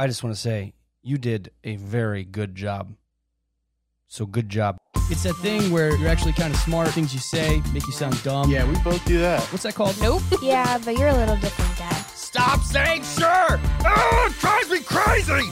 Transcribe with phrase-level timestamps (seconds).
[0.00, 0.72] I just want to say
[1.02, 2.94] you did a very good job.
[4.08, 4.78] So good job.
[5.10, 6.88] It's that thing where you're actually kind of smart.
[6.88, 8.50] Things you say make you sound dumb.
[8.50, 9.42] Yeah, we both do that.
[9.52, 10.00] What's that called?
[10.00, 10.22] Nope.
[10.42, 12.00] Yeah, but you're a little different, Dad.
[12.14, 13.60] Stop saying sure.
[13.84, 15.50] Oh, it drives me crazy.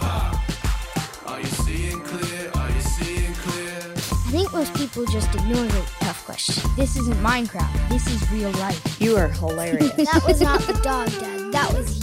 [0.00, 2.50] Are you seeing clear?
[2.54, 3.80] Are you seeing clear?
[3.92, 6.70] I think most people just ignore the tough question.
[6.74, 7.90] This isn't Minecraft.
[7.90, 8.98] This is real life.
[8.98, 9.92] You are hilarious.
[9.96, 11.52] That was not the dog, Dad.
[11.52, 11.99] That was you.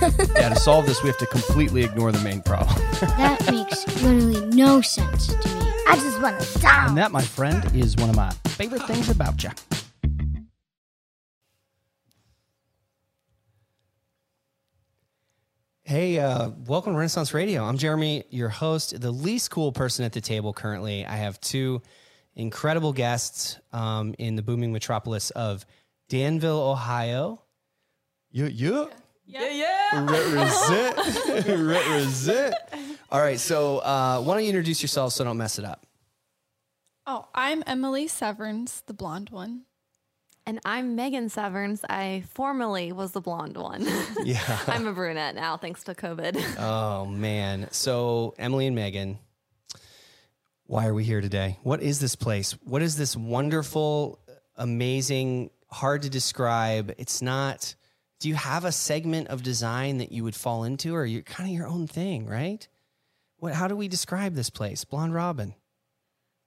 [0.00, 2.76] Yeah, to solve this, we have to completely ignore the main problem.
[3.00, 5.72] That makes literally no sense to me.
[5.88, 6.86] I just want to die.
[6.86, 9.50] and that, my friend, is one of my favorite things about you.
[15.82, 17.64] Hey, uh, welcome to Renaissance Radio.
[17.64, 21.06] I'm Jeremy, your host, the least cool person at the table currently.
[21.06, 21.80] I have two
[22.36, 25.64] incredible guests um, in the booming metropolis of
[26.08, 27.42] Danville, Ohio.
[28.30, 28.84] You, yeah.
[29.28, 30.04] Yeah, yeah.
[30.04, 31.46] Represent.
[31.68, 32.54] Represent.
[33.10, 35.86] All right, so uh, why don't you introduce yourself so I don't mess it up?
[37.06, 39.62] Oh, I'm Emily Severns, the blonde one.
[40.44, 41.82] And I'm Megan Severns.
[41.88, 43.86] I formerly was the blonde one.
[44.24, 44.58] Yeah.
[44.66, 46.36] I'm a brunette now, thanks to COVID.
[46.58, 47.68] Oh man.
[47.70, 49.18] So Emily and Megan,
[50.66, 51.58] why are we here today?
[51.62, 52.52] What is this place?
[52.64, 54.18] What is this wonderful,
[54.56, 56.94] amazing, hard to describe?
[56.98, 57.74] It's not.
[58.20, 61.48] Do you have a segment of design that you would fall into, or you're kind
[61.48, 62.66] of your own thing, right?
[63.38, 63.54] What?
[63.54, 65.54] How do we describe this place, Blonde Robin?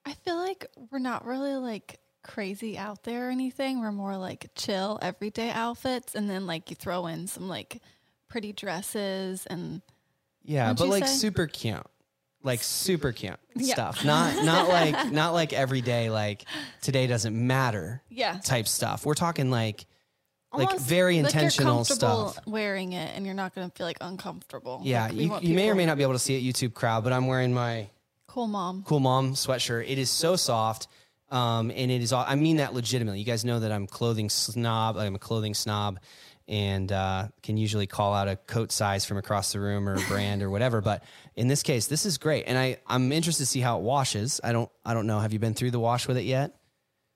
[0.06, 3.80] I feel like we're not really like crazy out there or anything.
[3.80, 7.82] We're more like chill, everyday outfits, and then like you throw in some like
[8.28, 9.82] pretty dresses and
[10.44, 11.16] Yeah, but like say?
[11.16, 11.86] super cute,
[12.44, 13.74] like super cute Yeah.
[13.76, 14.04] stuff.
[14.04, 16.44] Not not like not like everyday like
[16.82, 19.06] today doesn't matter yeah, type stuff.
[19.06, 19.86] We're talking like
[20.54, 22.48] like very like intentional you're comfortable stuff.
[22.48, 24.82] wearing it, and you're not going to feel like uncomfortable.
[24.84, 27.04] Yeah, Like, you, you may or may not be able to see it, YouTube crowd,
[27.04, 27.88] but I'm wearing my
[28.28, 28.84] Cool mom.
[28.86, 29.90] cool mom sweatshirt.
[29.90, 30.88] It is so soft,
[31.30, 32.14] um, and it is.
[32.14, 33.20] All, I mean that legitimately.
[33.20, 34.96] You guys know that I'm clothing snob.
[34.98, 36.00] I'm a clothing snob,
[36.48, 40.02] and uh, can usually call out a coat size from across the room or a
[40.08, 40.80] brand or whatever.
[40.82, 41.04] But
[41.36, 44.40] in this case, this is great, and I I'm interested to see how it washes.
[44.44, 45.20] I don't I don't know.
[45.20, 46.56] Have you been through the wash with it yet?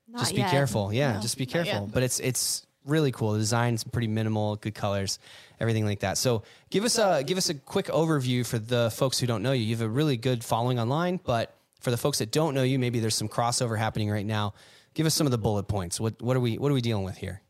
[0.07, 0.51] Not just be yet.
[0.51, 0.93] careful.
[0.93, 1.89] Yeah, No, just be careful.
[1.91, 3.33] But it's it's really cool.
[3.33, 5.19] The design's pretty minimal, good colors,
[5.59, 6.17] everything like that.
[6.17, 9.51] So give us a give us a quick overview for the folks who don't know
[9.51, 9.63] you.
[9.63, 12.79] You have a really good following online, but for the folks that don't know you,
[12.79, 14.53] maybe there's some crossover happening right now.
[14.93, 15.99] Give us some of the bullet points.
[15.99, 17.41] What what are we what are we dealing with here?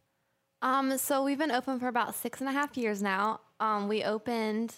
[0.62, 3.42] Um, so we've been open for about six and a half years now.
[3.60, 4.74] Um, we opened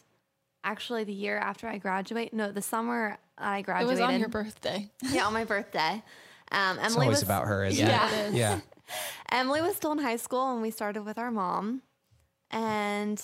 [0.64, 2.34] actually the year after I graduate.
[2.34, 3.64] No, the summer I graduated.
[3.64, 3.90] It graduated.
[3.90, 4.90] was on your birthday.
[5.04, 6.04] yeah, on my birthday.
[6.52, 8.14] Um, Emily It's always was, about her, isn't Yeah, it?
[8.14, 8.34] it is.
[8.36, 8.60] Yeah.
[9.32, 11.82] Emily was still in high school when we started with our mom,
[12.52, 13.22] and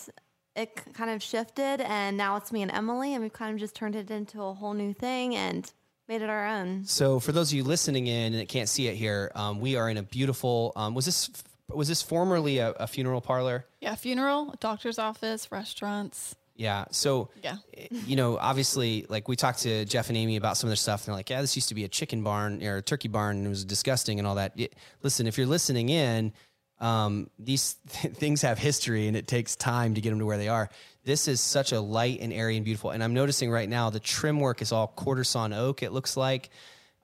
[0.56, 3.76] it kind of shifted, and now it's me and Emily, and we've kind of just
[3.76, 5.72] turned it into a whole new thing and
[6.08, 6.86] made it our own.
[6.86, 9.76] So for those of you listening in and that can't see it here, um, we
[9.76, 10.74] are in a beautiful.
[10.76, 11.30] Um, was this
[11.70, 13.66] was this formerly a, a funeral parlor?
[13.82, 16.36] Yeah, funeral, doctor's office, restaurants.
[16.56, 16.86] Yeah.
[16.92, 17.58] So, Yeah.
[18.06, 21.02] you know, obviously, like we talked to Jeff and Amy about some of their stuff,
[21.02, 23.38] and they're like, yeah, this used to be a chicken barn or a turkey barn,
[23.38, 24.54] and it was disgusting and all that.
[24.58, 24.70] Y-
[25.02, 26.32] listen, if you're listening in,
[26.80, 30.50] um, these things have history and it takes time to get them to where they
[30.50, 30.70] are.
[31.06, 32.92] This is such a light and airy and beautiful.
[32.92, 36.16] And I'm noticing right now the trim work is all quarter sawn oak, it looks
[36.18, 36.50] like.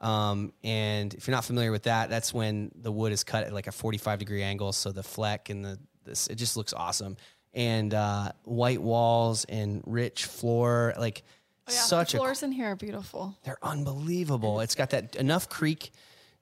[0.02, 3.54] Um, and if you're not familiar with that, that's when the wood is cut at
[3.54, 4.72] like a 45 degree angle.
[4.74, 7.18] So the fleck and the, this, it just looks awesome.
[7.54, 11.24] And, uh, white walls and rich floor, like
[11.68, 13.36] Oh, yeah, such the a, floors in here are beautiful.
[13.44, 14.60] they're unbelievable.
[14.62, 15.92] It's got that enough creak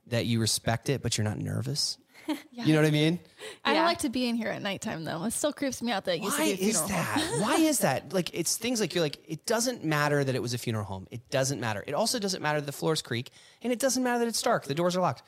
[0.07, 1.97] that you respect it, but you're not nervous.
[2.51, 3.19] You know what I mean?
[3.63, 3.85] I don't Yeah.
[3.85, 5.23] like to be in here at nighttime though.
[5.23, 7.23] It still creeps me out that it used to Why be a is funeral home.
[7.23, 7.41] that?
[7.41, 8.13] Why is that?
[8.17, 11.07] Like it's things like you're like it doesn't matter that it was a funeral home.
[11.09, 11.83] It doesn't matter.
[11.87, 13.29] It also doesn't matter that the floors creak,
[13.61, 14.65] and it doesn't matter that it's dark.
[14.65, 15.23] The doors are locked.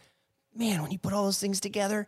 [0.54, 2.06] Man, when you put all those things together,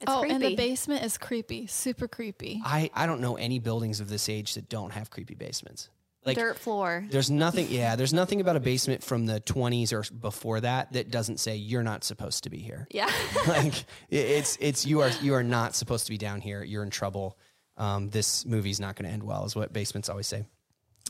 [0.00, 0.34] It's oh, creepy.
[0.34, 2.60] and the basement is creepy, super creepy.
[2.64, 5.88] I I don't know any buildings of this age that don't have creepy basements.
[6.26, 7.04] Like Dirt floor.
[7.08, 7.68] there's nothing.
[7.70, 11.54] Yeah, there's nothing about a basement from the 20s or before that that doesn't say
[11.54, 12.88] you're not supposed to be here.
[12.90, 13.10] Yeah.
[13.48, 16.64] like it's it's you are you are not supposed to be down here.
[16.64, 17.38] You're in trouble.
[17.76, 20.46] Um, this movie's not going to end well, is what basements always say.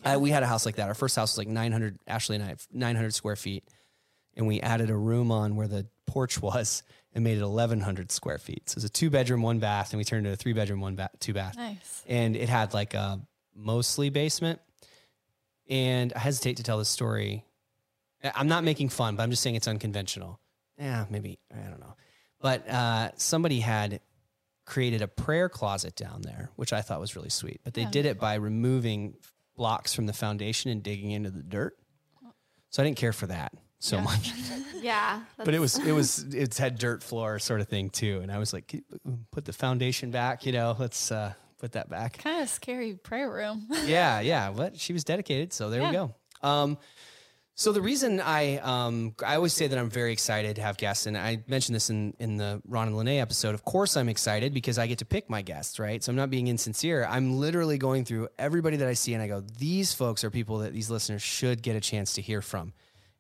[0.04, 0.88] Uh, we had a house like that.
[0.88, 1.98] Our first house was like 900.
[2.06, 3.64] Ashley and I, 900 square feet,
[4.36, 6.82] and we added a room on where the porch was
[7.14, 8.68] and made it 1100 square feet.
[8.68, 10.80] So it was a two bedroom, one bath, and we turned it a three bedroom,
[10.80, 12.02] one bath, two bath Nice.
[12.06, 13.20] and it had like a
[13.54, 14.60] mostly basement.
[15.68, 17.44] And I hesitate to tell this story.
[18.34, 20.40] I'm not making fun, but I'm just saying it's unconventional.
[20.78, 21.96] Yeah, maybe I don't know.
[22.40, 24.00] But uh, somebody had
[24.64, 27.60] created a prayer closet down there, which I thought was really sweet.
[27.64, 27.90] But they Yeah.
[27.90, 29.14] did it by removing
[29.56, 31.76] blocks from the foundation and digging into the dirt.
[32.70, 34.32] So I didn't care for that so much.
[34.82, 35.22] Yeah.
[35.38, 38.38] but it was it was it's had dirt floor sort of thing too, and I
[38.38, 38.84] was like,
[39.32, 40.46] put the foundation back.
[40.46, 42.18] You know, let's uh, put that back.
[42.18, 43.66] Kind of scary prayer room.
[43.84, 44.52] yeah, yeah.
[44.54, 46.14] But she was dedicated, so there we go.
[46.42, 46.78] Um,
[47.58, 51.06] so the reason I um, I always say that I'm very excited to have guests,
[51.06, 53.54] and I mentioned this in in the Ron and Lene episode.
[53.54, 56.04] Of course, I'm excited because I get to pick my guests, right?
[56.04, 57.06] So I'm not being insincere.
[57.08, 60.58] I'm literally going through everybody that I see, and I go, these folks are people
[60.58, 62.74] that these listeners should get a chance to hear from.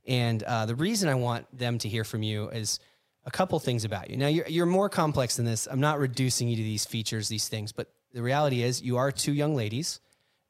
[0.06, 2.78] And uh, the reason I want them to hear from you is
[3.24, 4.16] a couple things about you.
[4.16, 5.66] Now, you're, you're more complex than this.
[5.68, 9.10] I'm not reducing you to these features, these things, but the reality is you are
[9.10, 10.00] two young ladies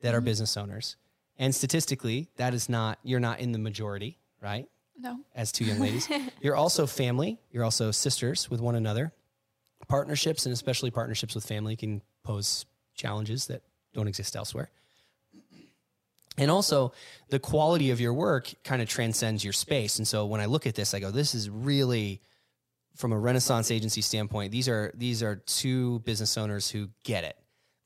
[0.02, 0.96] that are business owners.
[1.38, 4.68] And statistically, that is not, you're not in the majority, right?
[4.98, 5.20] no.
[5.34, 6.08] As two young ladies.
[6.40, 7.38] you're also family.
[7.50, 9.12] You're also sisters with one another.
[9.88, 13.62] Partnerships, and especially partnerships with family, can pose challenges that
[13.94, 14.70] don't exist elsewhere.
[16.38, 16.92] And also,
[17.30, 19.98] the quality of your work kind of transcends your space.
[19.98, 22.20] And so when I look at this, I go, this is really
[22.96, 27.36] from a Renaissance agency standpoint, these are these are two business owners who get it.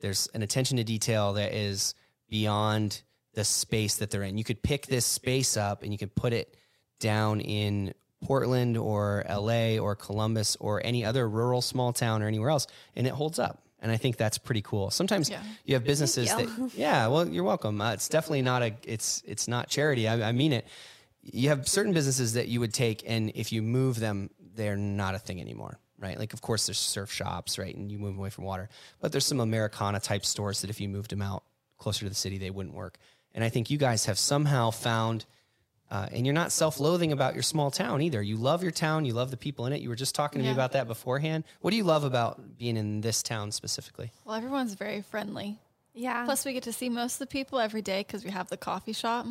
[0.00, 1.94] There's an attention to detail that is
[2.28, 3.02] beyond
[3.34, 4.38] the space that they're in.
[4.38, 6.56] You could pick this space up and you could put it
[7.00, 7.92] down in
[8.22, 13.06] Portland or LA or Columbus or any other rural small town or anywhere else, and
[13.06, 13.62] it holds up.
[13.82, 14.90] And I think that's pretty cool.
[14.90, 15.42] Sometimes Yeah.
[15.64, 16.36] you have businesses you.
[16.46, 17.80] that, yeah, well, you're welcome.
[17.80, 20.06] Uh, it's definitely not a, it's it's not charity.
[20.06, 20.66] I, I mean it.
[21.22, 25.14] You have certain businesses that you would take, and if you move them, they're not
[25.14, 26.18] a thing anymore, right?
[26.18, 28.68] Like, of course, there's surf shops, right, and you move away from water.
[29.00, 31.42] But there's some Americana type stores that if you moved them out
[31.78, 32.98] closer to the city, they wouldn't work.
[33.34, 35.24] And I think you guys have somehow found
[35.90, 38.22] uh, and you're not self-loathing about your small town either.
[38.22, 39.04] You love your town.
[39.04, 39.80] You love the people in it.
[39.80, 41.44] You were just talking to me about that beforehand.
[41.60, 44.12] What do you love about being in this town specifically?
[44.24, 45.58] Well, everyone's very friendly.
[45.94, 46.24] yeah.
[46.24, 48.56] Plus, we get to see most of the people every day because we have the
[48.56, 49.26] coffee shop.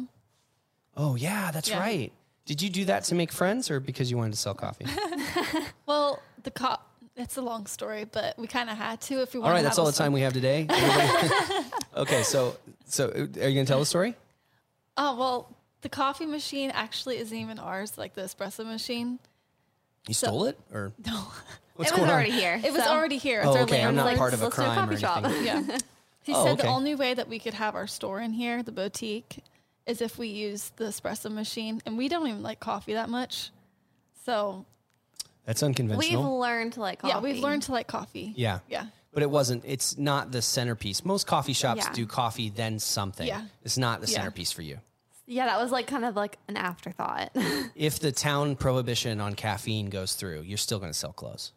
[0.97, 1.79] Oh yeah, that's Yeah.
[1.79, 2.11] right.
[2.45, 4.85] Did you do that to make friends or because you wanted to sell coffee?
[5.85, 6.85] Well, the cop.
[7.15, 9.59] it's a long story, but we kind of had to if we all wanted right,
[9.59, 10.67] to that's have all a the time we have today.
[11.95, 12.55] Okay, so
[12.85, 14.15] so uh, are you going to tell the story?
[14.97, 17.97] Oh well, the coffee machine actually isn't even ours.
[17.97, 19.19] Like the espresso machine.
[20.07, 21.27] You stole it or No,
[21.75, 22.37] what's it was going already on?
[22.37, 22.61] here.
[22.63, 23.41] it was already here.
[23.43, 23.83] Oh, it's Oh, our okay.
[23.83, 24.17] I'm not landlord.
[24.19, 25.23] part of a let's do a crime or coffee shop.
[25.25, 25.45] anything.
[25.45, 25.77] Yeah.
[26.21, 26.63] He Oh, said okay.
[26.63, 29.41] the only way that we could have our store in here, the boutique,
[29.87, 33.49] is if we use the espresso machine, and we don't even like coffee that much.
[34.25, 34.65] So
[35.45, 36.21] That's unconventional.
[36.23, 37.13] We've learned to like coffee.
[37.13, 38.33] yeah, we've learned to like coffee.
[38.35, 38.59] yeah.
[38.69, 38.87] Yeah.
[39.11, 41.03] But it wasn't, it's not the centerpiece.
[41.03, 41.93] Most coffee shops Yeah.
[41.93, 43.25] do coffee, then something.
[43.25, 43.45] Yeah.
[43.63, 44.17] It's not the Yeah.
[44.17, 44.79] centerpiece for you.
[45.31, 47.29] Yeah, that was like kind of like an afterthought.
[47.75, 51.53] If the town prohibition on caffeine goes through, you're still going to sell clothes.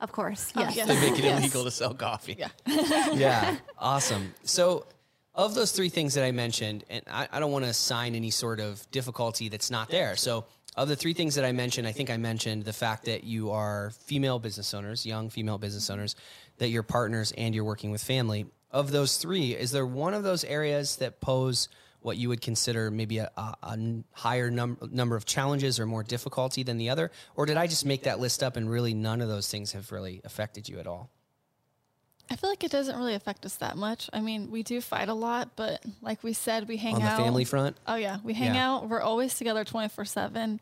[0.00, 0.52] of course.
[0.56, 0.76] Oh, Yes.
[0.76, 0.88] yes.
[0.88, 1.40] They make it Yes.
[1.40, 2.36] illegal to sell coffee.
[2.38, 2.48] Yeah.
[3.12, 4.34] yeah, awesome.
[4.42, 4.86] So,
[5.34, 8.30] of those three things that I mentioned, and I, I don't want to assign any
[8.30, 10.16] sort of difficulty that's not there.
[10.16, 13.22] So, of the three things that I mentioned, I think I mentioned the fact that
[13.22, 15.92] you are female business owners, young female business mm-hmm.
[16.00, 16.16] owners,
[16.56, 18.46] that you're partners and you're working with family.
[18.70, 21.68] Of those three, is there one of those areas that pose
[22.02, 23.30] what you would consider maybe a
[24.12, 27.10] higher num- number of challenges or more difficulty than the other?
[27.36, 29.90] Or did I just make that list up and really none of those things have
[29.92, 31.10] really affected you at all?
[32.30, 34.08] I feel like it doesn't really affect us that much.
[34.12, 37.04] I mean, we do fight a lot, but like we said, we hang out On
[37.04, 37.18] the out.
[37.18, 37.76] family front?
[37.86, 38.70] Oh yeah, we hang Yeah.
[38.76, 38.88] out.
[38.88, 40.60] We're always together twenty four seven.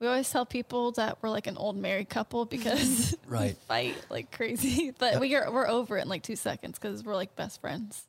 [0.00, 3.54] We always tell people that we're like an old married couple because Right.
[3.54, 7.04] we fight like crazy, but we are we're over it in like two seconds because
[7.04, 8.02] we're like best friends.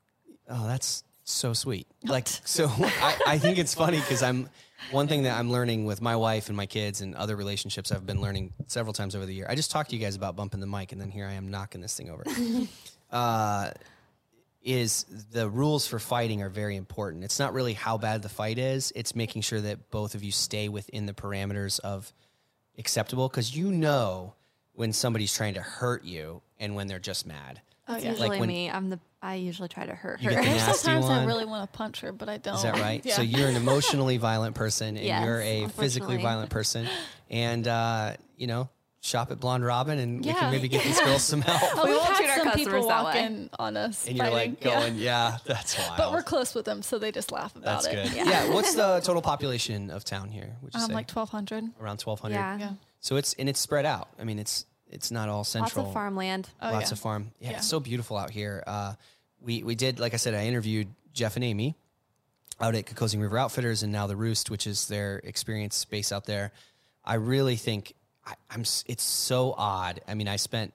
[0.50, 1.88] Oh, that's so sweet.
[2.06, 4.50] Like, so I, I think it's funny because I'm
[4.92, 8.06] one thing that I'm learning with my wife and my kids and other relationships I've
[8.06, 9.48] been learning several times over the year.
[9.50, 11.50] I just talked to you guys about bumping the mic, and then here I am
[11.50, 12.26] knocking this thing over.
[13.12, 13.72] uh,
[14.64, 17.24] is the rules for fighting are very important.
[17.24, 20.32] It's not really how bad the fight is; it's making sure that both of you
[20.32, 22.12] stay within the parameters of
[22.78, 23.30] acceptable.
[23.30, 24.34] Because you know
[24.74, 27.62] when somebody's trying to hurt you and when they're just mad.
[27.88, 28.12] Oh It's yeah.
[28.12, 28.70] usually when- me.
[28.70, 29.00] I'm the.
[29.22, 30.30] I usually try to hurt her.
[30.32, 32.56] get the There's nasty sometimes I really want to punch her, but I don't.
[32.56, 33.02] Is that right?
[33.06, 33.16] Yeah.
[33.16, 36.88] So you're an emotionally violent person and Yes, you're a physically violent person.
[37.30, 41.22] And, uh, you know, shop at Blonde Robin and we can maybe get these girls
[41.24, 41.62] some help.
[41.78, 43.24] Oh, We we've won't had treat our some customers people that walk way.
[43.26, 44.70] in on us, and you're like fighting.
[44.72, 44.80] Yeah.
[44.80, 45.98] going, yeah, that's wild.
[45.98, 47.92] But we're close with them, so they just laugh about it.
[47.92, 48.14] That's it.
[48.18, 48.28] good.
[48.28, 48.54] Yeah.
[48.54, 50.56] What's the total population of town here?
[50.62, 50.94] Would you Um, say?
[50.94, 51.64] like twelve hundred.
[51.82, 52.34] Around 1,200?
[52.36, 52.58] Yeah.
[52.58, 52.72] Yeah.
[53.00, 54.10] So it's, and it's spread out.
[54.20, 55.84] I mean, it's, it's not all central.
[55.84, 56.50] Lots of farmland.
[56.62, 56.94] Oh, lots yeah.
[56.94, 57.32] of farm.
[57.40, 57.58] Yeah, Yeah.
[57.58, 58.64] it's so beautiful out here.
[58.66, 58.94] Uh,
[59.42, 61.76] we we did, like I said, I interviewed Jeff and Amy
[62.62, 66.26] out at Kokosing River Outfitters and now the Roost, which is their experience space out
[66.26, 66.52] there.
[67.04, 67.94] I really think
[68.26, 68.62] I, I'm.
[68.62, 70.02] It's so odd.
[70.08, 70.74] I mean, I spent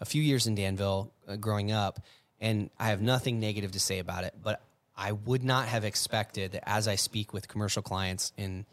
[0.00, 2.00] a few years in Danville uh, growing up,
[2.40, 4.60] and I have nothing negative to say about it, but.
[5.02, 8.66] I would not have expected that as I speak with commercial clients in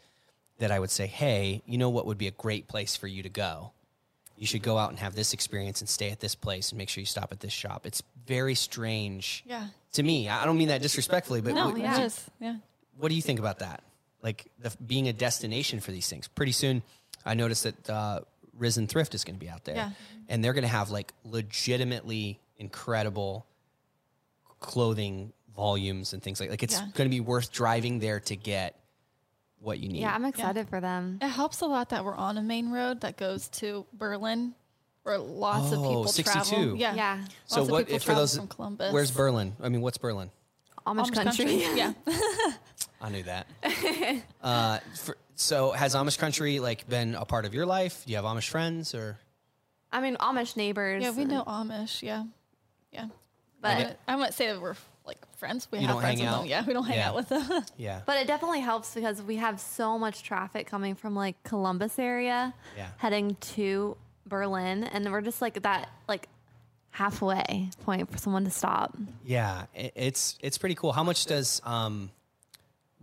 [0.58, 3.22] that I would say, "Hey, you know what would be a great place for you
[3.22, 3.72] to go?
[4.38, 6.88] You should go out and have this experience and stay at this place and make
[6.88, 9.68] sure you stop at this shop." It's very strange Yeah.
[9.94, 10.28] to me.
[10.28, 12.24] I don't mean that disrespectfully, but No, what, is.
[12.40, 12.56] Yeah.
[12.96, 13.82] what do you think about that?
[14.22, 16.28] Like the, being a destination for these things.
[16.28, 16.82] Pretty soon,
[17.24, 18.20] I noticed that uh,
[18.56, 19.90] Risen Thrift is going to be out there, Yeah.
[20.28, 23.46] and they're going to have like legitimately incredible
[24.60, 26.86] clothing volumes and things like like it's Yeah.
[26.94, 28.76] going to be worth driving there to get
[29.60, 30.00] what you need.
[30.00, 31.18] Yeah, I'm excited for them.
[31.20, 34.54] It helps a lot that we're on a main road that goes to Berlin,
[35.02, 36.50] where lots of Oh, people 62.
[36.50, 36.76] travel.
[36.76, 36.94] Yeah.
[36.94, 37.24] Yeah.
[37.46, 38.92] so Lots of what people if for travel those from Columbus.
[38.92, 39.56] Where's Berlin?
[39.62, 40.30] I mean, what's Berlin?
[40.86, 41.56] Amish, Amish country.
[41.76, 41.92] Yeah.
[43.00, 43.46] I knew that.
[44.42, 48.04] uh, for, so has Amish country like been a part of your life?
[48.06, 49.18] Do you have Amish friends or?
[49.92, 51.02] I mean, Amish neighbors.
[51.02, 52.02] yeah, we know Amish.
[52.02, 52.24] Yeah.
[52.92, 53.06] Yeah.
[53.60, 54.78] But But I wouldn't say that we're like
[55.38, 55.68] friends.
[55.70, 56.40] We You have don't friends hang with out?
[56.42, 56.48] them.
[56.50, 57.08] Yeah, we don't hang Yeah.
[57.08, 57.64] out with them.
[57.76, 58.00] Yeah.
[58.06, 62.52] But it definitely helps because we have so much traffic coming from like Columbus area
[62.76, 62.88] Yeah.
[62.98, 66.28] heading to Berlin and we're just like that like
[66.90, 68.96] halfway point for someone to stop.
[69.24, 70.92] Yeah, i- it's it's pretty cool.
[70.92, 72.10] How much does um,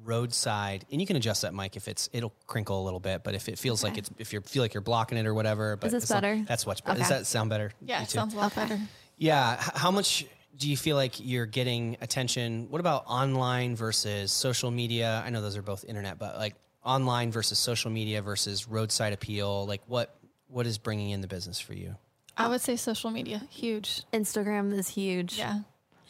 [0.03, 0.85] roadside?
[0.91, 3.47] And you can adjust that mic if it's it'll crinkle a little bit, but if
[3.49, 5.75] it feels like it's if you feel like you're blocking it or whatever.
[5.77, 6.43] But this as long- better?
[6.47, 6.99] That's much better.
[6.99, 7.19] Does Okay.
[7.19, 7.71] that sound better?
[7.81, 8.15] yeah, You it too?
[8.19, 8.79] sounds a lot better.
[9.17, 9.53] Yeah.
[9.59, 10.25] H- How much
[10.57, 12.67] do you feel like you're getting attention?
[12.69, 15.21] What about online versus social media?
[15.25, 19.65] I know those are both internet, but like online versus social media versus roadside appeal.
[19.65, 20.15] Like what
[20.47, 21.95] what is bringing in the business for you?
[22.37, 24.03] I would say social media, huge.
[24.13, 25.37] Instagram is huge.
[25.37, 25.59] Yeah.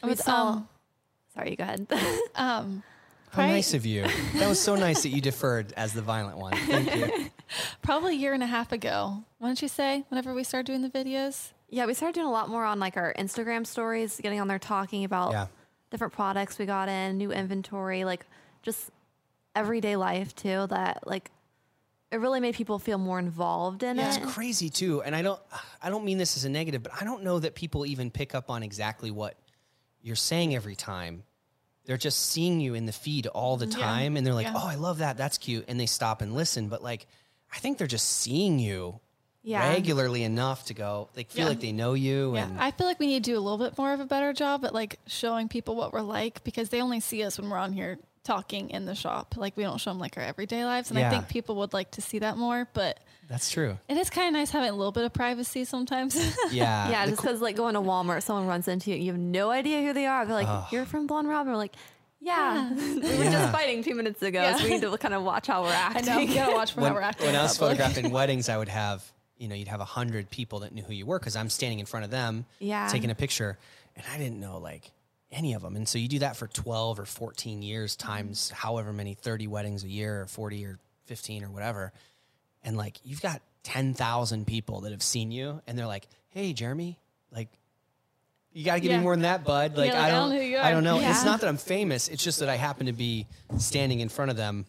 [0.04, 0.48] I would With, sell.
[0.48, 0.70] um,
[1.34, 1.88] Sorry, go ahead.
[2.36, 2.84] um,
[3.32, 3.52] How Right.
[3.52, 4.06] nice of you.
[4.36, 6.54] That was so nice that you deferred as the violent one.
[6.56, 7.26] Thank you.
[7.82, 9.24] probably a year and a half ago.
[9.40, 10.04] Why don't you say?
[10.10, 12.98] Whenever we started doing the videos, yeah, we started doing a lot more on like
[12.98, 15.48] our Instagram stories, getting on there talking about Yeah.
[15.90, 18.26] different products we got in, new inventory, like
[18.62, 18.92] just
[19.56, 20.68] everyday life too.
[20.68, 21.32] That like
[22.12, 24.22] it really made people feel more involved in Yeah, it.
[24.24, 25.40] it's crazy too, and I don't,
[25.82, 28.36] I don't mean this as a negative, but I don't know that people even pick
[28.36, 29.36] up on exactly what
[30.02, 31.24] you're saying every time.
[31.86, 33.80] They're just seeing you in the feed all the mm-hmm.
[33.80, 34.54] time, and they're like, Yeah.
[34.56, 35.18] "Oh, I love that.
[35.18, 36.68] That's cute," and they stop and listen.
[36.70, 37.06] But like,
[37.54, 39.00] I think they're just seeing you
[39.46, 39.70] Yeah.
[39.70, 41.50] regularly enough to go, they feel Yeah.
[41.50, 43.58] like they know you, yeah, and I feel like we need to do a little
[43.60, 46.82] bit more of a better job at like showing people what we're like because they
[46.82, 49.36] only see us when we're on here talking in the shop.
[49.38, 51.08] Like we don't show them like our everyday lives, and Yeah.
[51.08, 52.68] I think people would like to see that more.
[52.74, 53.00] But
[53.30, 53.78] that's true.
[53.88, 56.16] it is kind of nice having a little bit of privacy sometimes.
[56.52, 59.20] Yeah, Yeah, The just because like going to Walmart, someone runs into you, you have
[59.22, 60.26] no idea who they are.
[60.26, 61.76] They're like, "You're from Blonde Robin." We're like,
[62.20, 63.32] "Yeah, we were Yeah.
[63.32, 64.56] just fighting two minutes ago, Yeah.
[64.58, 66.10] so we need to kind of watch how we're acting.
[66.10, 66.22] I know.
[66.22, 67.28] You gotta watch for when, how we're acting.
[67.28, 69.04] when I was photographing weddings, I would have,
[69.38, 71.80] you know, you'd have a hundred people that knew who you were because I'm standing
[71.80, 72.88] in front of them, Yeah.
[72.88, 73.58] taking a picture,
[73.96, 74.92] and I didn't know like
[75.32, 75.76] any of them.
[75.76, 78.56] And so you do that for 12 or 14 years times mm-hmm.
[78.56, 81.92] however many 30 weddings a year or 40 or 15 or whatever.
[82.64, 87.00] And like you've got 10,000 people that have seen you and they're like, "Hey, Jeremy,
[87.32, 87.50] like
[88.54, 88.98] you got to give Yeah.
[89.00, 91.00] me more than that, bud." Like, Yeah, like, I I don't know I don't know.
[91.00, 92.08] It's not that I'm famous.
[92.08, 93.28] It's just that I happen to be
[93.58, 94.66] standing in front of them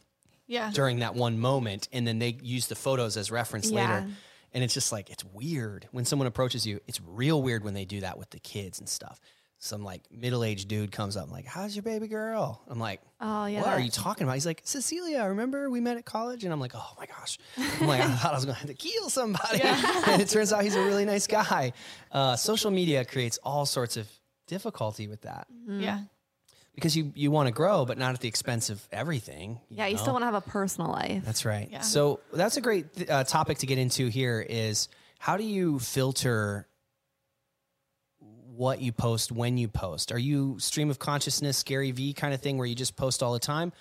[0.49, 3.81] yeah, during that one moment and then they use the photos as reference Yeah.
[3.81, 4.09] later
[4.57, 5.87] and it's just like it's weird.
[5.93, 8.89] When someone approaches you it's real weird when they do that with the kids and
[8.89, 9.21] stuff.
[9.59, 12.63] Some like middle-aged dude comes up and like how's your baby girl?
[12.67, 14.33] I'm like Oh, yeah, what are you talking about?
[14.35, 16.45] He's like cecilia remember we met at college?
[16.45, 17.39] And i'm like oh my gosh.
[17.59, 19.61] I'm like i thought i was gonna have to kill somebody.
[20.09, 21.73] And it turns out he's a really nice guy.
[22.11, 24.09] Uh, social media creates all sorts of
[24.47, 25.47] difficulty with that.
[25.69, 26.01] Yeah.
[26.77, 29.97] Because you you want to grow but not at the expense of everything yeah, you
[29.97, 30.01] know?
[30.01, 31.25] still want to have a personal life.
[31.25, 31.69] That's right.
[31.73, 31.81] Yeah.
[31.81, 36.69] So that's a great uh, topic to get into here is how do you filter
[38.57, 40.13] what you post when you post?
[40.13, 43.33] Are you stream of consciousness, Gary V kind of thing where you just post all
[43.33, 43.73] the time?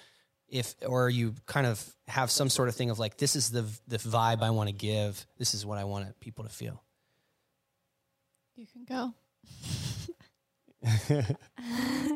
[0.47, 3.65] If or you kind of have some sort of thing of like this is the
[3.87, 5.25] the vibe I want to give.
[5.37, 6.81] This is what I want people to feel.
[8.55, 9.13] You can go.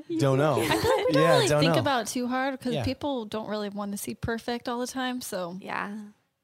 [0.18, 0.56] Don't know.
[0.62, 1.80] I feel like we don't Yeah, really don't think know.
[1.82, 2.84] about it too hard because Yeah.
[2.84, 5.22] people don't really want to see perfect all the time.
[5.22, 5.96] So Yeah,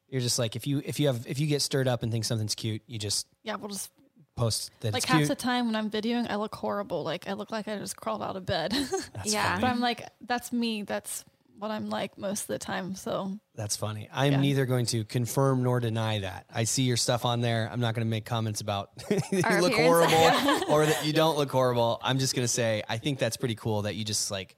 [0.09, 2.25] You're just like if you if you have if you get stirred up and think
[2.25, 3.91] something's cute, you just yeah, we'll just
[4.35, 5.27] post that like it's half cute.
[5.29, 7.03] the time when I'm videoing, I look horrible.
[7.03, 8.71] Like I look like I just crawled out of bed.
[9.13, 9.51] That's Yeah.
[9.51, 9.61] funny.
[9.61, 10.83] but I'm like, that's me.
[10.83, 11.23] That's
[11.57, 12.95] what I'm like most of the time.
[12.95, 14.09] So That's funny.
[14.13, 14.41] I'm Yeah.
[14.41, 16.45] neither going to confirm nor deny that.
[16.53, 17.69] I see your stuff on there.
[17.71, 18.89] I'm not going to make comments about
[19.31, 21.99] you Our look horrible or that you don't look horrible.
[22.03, 24.55] I'm just going to say I think that's pretty cool that you just like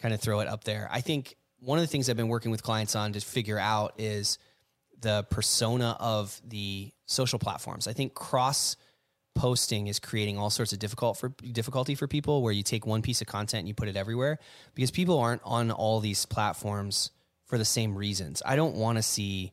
[0.00, 0.88] kind of throw it up there.
[0.90, 3.94] I think one of the things I've been working with clients on to figure out
[3.98, 4.38] is
[5.00, 7.86] the persona of the social platforms.
[7.86, 8.76] I think cross
[9.34, 13.02] posting is creating all sorts of difficult for difficulty for people where you take one
[13.02, 14.38] piece of content and you put it everywhere
[14.74, 17.10] because people aren't on all these platforms
[17.46, 18.42] for the same reasons.
[18.44, 19.52] I don't want to see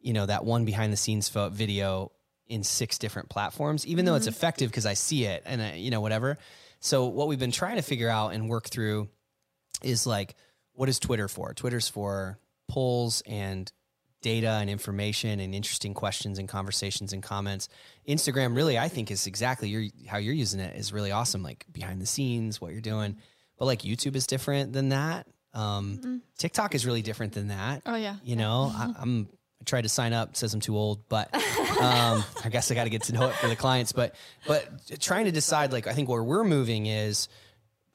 [0.00, 2.10] you know that one behind the scenes video
[2.48, 4.34] in six different platforms even though it's mm-hmm.
[4.34, 6.38] effective because I see it and I, you know whatever.
[6.80, 9.08] So what we've been trying to figure out and work through
[9.82, 10.34] is like
[10.74, 11.54] what is Twitter for?
[11.54, 13.70] Twitter's for polls and
[14.22, 17.68] data and information and interesting questions and conversations and comments.
[18.08, 21.66] Instagram really I think is exactly your how you're using it is really awesome like
[21.70, 23.16] behind the scenes what you're doing.
[23.58, 25.26] But like YouTube is different than that.
[25.52, 27.82] Um TikTok is really different than that.
[27.84, 28.16] Oh yeah.
[28.24, 29.28] You know, I, I'm
[29.62, 31.32] I tried to sign up, says I'm too old, but
[31.80, 33.92] um, I guess I got to get to know it for the clients.
[33.92, 37.28] But but trying to decide, like I think where we're moving is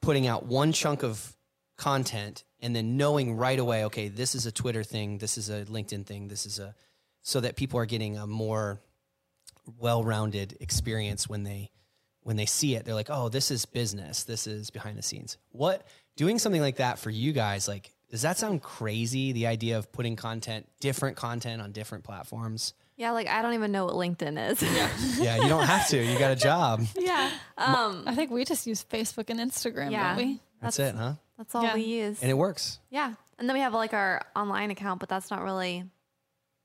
[0.00, 1.36] putting out one chunk of
[1.76, 5.64] content and then knowing right away, okay, this is a Twitter thing, this is a
[5.64, 6.74] LinkedIn thing, this is a
[7.22, 8.80] so that people are getting a more
[9.78, 11.70] well-rounded experience when they
[12.22, 12.84] when they see it.
[12.84, 15.38] They're like, oh, this is business, this is behind the scenes.
[15.50, 15.86] What
[16.16, 19.32] doing something like that for you guys, like, does that sound crazy?
[19.32, 22.74] The idea of putting content, different content on different platforms.
[22.96, 24.62] Yeah, like I don't even know what LinkedIn is.
[24.62, 24.90] Yeah.
[25.18, 26.02] Yeah, you don't have to.
[26.02, 26.84] You got a job.
[26.96, 27.30] yeah.
[27.56, 30.16] Um, I think we just use Facebook and Instagram, Yeah.
[30.16, 30.40] don't we?
[30.60, 31.14] That's, it, huh?
[31.38, 31.74] That's all Yeah.
[31.74, 32.20] we use.
[32.20, 32.78] And it works.
[32.90, 33.14] yeah.
[33.38, 35.84] And then we have like our online account, but that's not really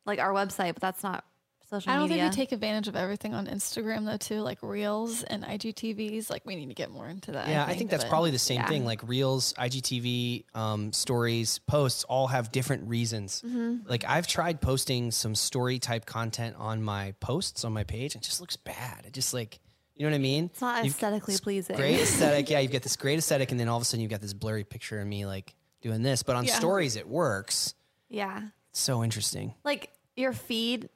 [0.06, 1.24] like our website, but that's not
[1.70, 1.94] social media.
[1.94, 2.24] I don't media.
[2.24, 6.30] think we take advantage of everything on Instagram though too, like Reels and IGTVs.
[6.32, 7.48] Like we need to get more into that.
[7.48, 8.68] Yeah, I think that's but- probably the same yeah.
[8.68, 8.86] thing.
[8.86, 13.44] Like Reels, IGTV, um, stories, posts all have different reasons.
[13.46, 13.88] Mm-hmm.
[13.88, 18.24] Like I've tried posting some story type content on my posts on my page, and
[18.24, 19.04] it just looks bad.
[19.06, 19.60] It just like
[19.96, 20.46] you know what I mean?
[20.46, 21.76] it's not You've- aesthetically pleasing.
[21.76, 22.50] great aesthetic.
[22.50, 24.34] Yeah, you've got this great aesthetic, and then all of a sudden you've got this
[24.34, 26.24] blurry picture of me like doing this.
[26.24, 26.56] But on Yeah.
[26.56, 27.76] stories, it works.
[28.10, 28.42] Yeah.
[28.72, 29.54] It's so interesting.
[29.64, 30.90] Like your feed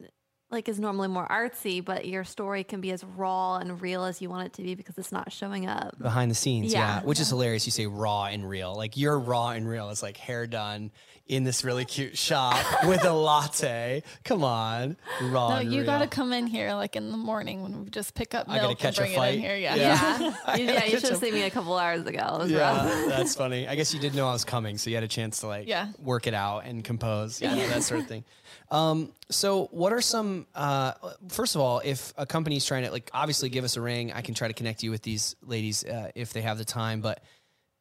[0.50, 4.22] like is normally more artsy, but your story can be as raw and real as
[4.22, 5.98] you want it to be because it's not showing up.
[6.00, 6.72] behind the scenes.
[6.72, 7.04] Yeah, Yeah.
[7.04, 7.66] which is hilarious.
[7.66, 9.89] You say raw and real, like you're raw and real.
[9.89, 10.92] It's like hair done
[11.27, 12.56] in this really cute shop
[12.88, 14.02] with a latte.
[14.24, 15.50] Come on, raw.
[15.50, 15.86] No, and you real.
[15.88, 18.56] got to come in here like in the morning when we just pick up I
[18.56, 19.34] gotta milk catch a and bring it fight.
[19.36, 19.58] in here.
[19.58, 19.76] Yeah.
[19.76, 20.19] Yeah.
[20.19, 20.34] Yeah.
[20.58, 22.19] You- yeah, you should have seen me a couple hours ago.
[22.19, 22.52] It was.
[22.52, 23.67] Yeah, that's funny.
[23.67, 25.67] I guess you did know I was coming, so you had a chance to like
[25.67, 25.89] Yeah.
[26.00, 28.24] work it out and compose, yeah, that sort of thing.
[28.71, 30.37] Um, so, what are some?
[30.54, 30.93] Uh,
[31.30, 34.12] first of all, if a company's trying to like, obviously, give us a ring.
[34.13, 37.02] I can try to connect you with these ladies uh, if they have the time.
[37.02, 37.23] But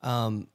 [0.02, 0.48] um,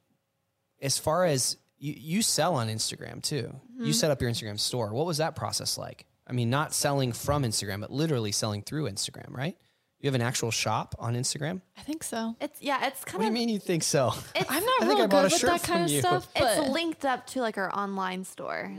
[0.80, 4.92] as far as you, you sell on Instagram too, you set up your Instagram store.
[4.92, 6.06] What was that process like?
[6.26, 9.56] I mean, not selling from Instagram, but literally selling through Instagram, right?
[9.98, 11.60] You have an actual shop on Instagram.
[11.76, 12.34] I think so.
[12.40, 14.12] It's yeah, it's What kind do you mean you think so?
[14.36, 15.90] I'm not I think real I bought a good with shirt that kind from of
[15.90, 16.00] you.
[16.00, 18.72] stuff, but it's linked up to like our online store.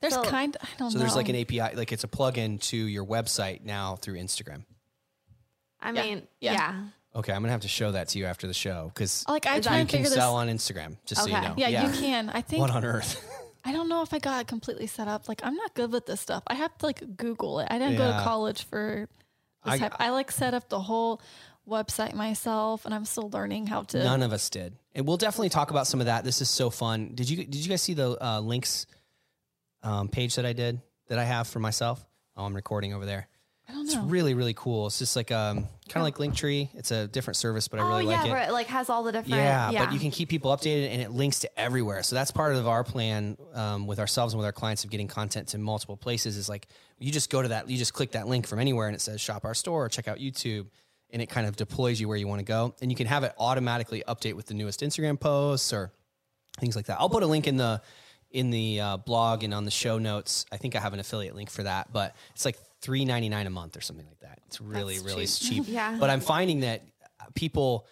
[0.00, 0.56] There's so- kind.
[0.60, 0.88] I don't know.
[0.90, 1.00] So know.
[1.00, 4.64] there's like an API, like it's a plugin to your website now through Instagram.
[5.80, 6.02] I Yeah.
[6.02, 6.52] mean, Yeah.
[6.52, 6.84] yeah.
[7.16, 9.60] Okay, I'm gonna have to show that to you after the show because like I
[9.60, 10.18] try you and can figure this.
[10.18, 10.96] sell on Instagram.
[11.06, 11.54] Just so you know.
[11.56, 12.28] yeah, you can.
[12.30, 13.24] I think What on earth?
[13.64, 15.28] I don't know if I got it completely set up.
[15.28, 16.42] Like I'm not good with this stuff.
[16.46, 17.68] I have to like Google it.
[17.70, 19.08] I didn't go to college for
[19.64, 19.94] this I- type.
[19.98, 21.20] I like set up the whole
[21.68, 23.98] website myself, and I'm still learning how to.
[24.02, 26.24] None of us did, and we'll definitely talk about some of that.
[26.24, 27.12] This is so fun.
[27.14, 28.86] Did you Did you guys see the uh, links
[29.82, 32.04] um, page that I did that I have for myself?
[32.36, 33.28] Oh, I'm recording over there.
[33.68, 34.04] I don't It's know.
[34.04, 34.86] really really cool.
[34.86, 36.70] It's just like um kind of like Linktree.
[36.74, 38.30] It's a different service, but I oh really yeah, like it.
[38.32, 39.34] where it like has all the different.
[39.34, 42.02] Yeah, Yeah, but you can keep people updated and it links to everywhere.
[42.02, 45.06] So that's part of our plan um, with ourselves and with our clients of getting
[45.06, 46.66] content to multiple places is like
[46.98, 49.20] you just go to that, you just click that link from anywhere and it says
[49.20, 50.68] shop our store or check out YouTube
[51.10, 52.74] and it kind of deploys you where you want to go.
[52.80, 55.92] And you can have it automatically update with the newest Instagram posts or
[56.58, 56.96] things like that.
[57.00, 57.82] I'll put a link in the
[58.30, 60.44] in the uh, blog and on the show notes.
[60.52, 63.46] I think I have an affiliate link for that, but it's like three ninety nine
[63.46, 64.40] a month or something like that.
[64.46, 65.64] It's really That's really cheap.
[65.64, 65.74] cheap.
[65.74, 65.96] Yeah.
[65.98, 66.82] But I'm finding that
[67.34, 67.86] people,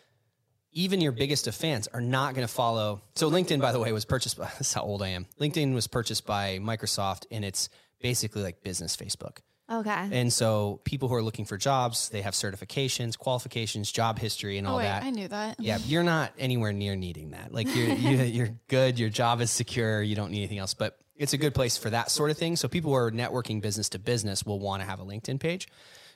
[0.72, 3.02] even your biggest of fans, are not going to follow.
[3.14, 4.50] So LinkedIn, by the way, was purchased by.
[4.58, 5.26] This is how old I am.
[5.40, 7.68] LinkedIn was purchased by Microsoft, and it's
[8.00, 9.38] basically like business Facebook.
[9.70, 10.08] Okay.
[10.12, 14.66] And so people who are looking for jobs, they have certifications, qualifications, job history, and
[14.66, 15.02] oh, all Oh wait, that.
[15.02, 15.58] I knew that.
[15.58, 17.52] Yeah, you're not anywhere near needing that.
[17.52, 18.98] Like you're you, you're good.
[18.98, 20.02] Your job is secure.
[20.02, 20.74] You don't need anything else.
[20.74, 22.56] But it's a good place for that sort of thing.
[22.56, 25.68] So people who are networking business to business will want to have a LinkedIn page.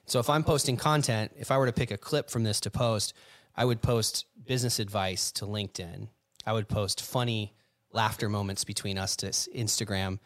[0.06, 2.70] So if I'm posting content, if I were to pick a clip from this to
[2.70, 3.14] post,
[3.56, 6.08] I would post business advice to LinkedIn.
[6.46, 7.54] I would post funny
[7.92, 10.18] laughter moments between us to Instagram.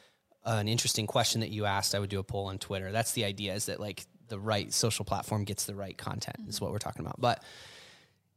[0.44, 2.92] Uh, an interesting question that you asked, I would do a poll on Twitter.
[2.92, 6.60] That's the idea is that like the right social platform gets the right content is
[6.60, 7.20] what we're talking about.
[7.20, 7.42] But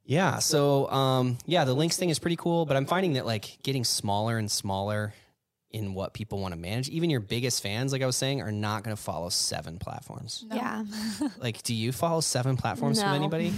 [0.05, 0.39] yeah.
[0.39, 3.83] So, um, yeah, the links thing is pretty cool, but I'm finding that like getting
[3.83, 5.13] smaller and smaller
[5.71, 6.87] in what people want to manage.
[6.89, 10.45] Even your biggest fans, like I was saying, are not going to follow seven platforms.
[10.51, 10.85] Yeah.
[11.39, 13.53] Like, do you follow seven platforms from anybody?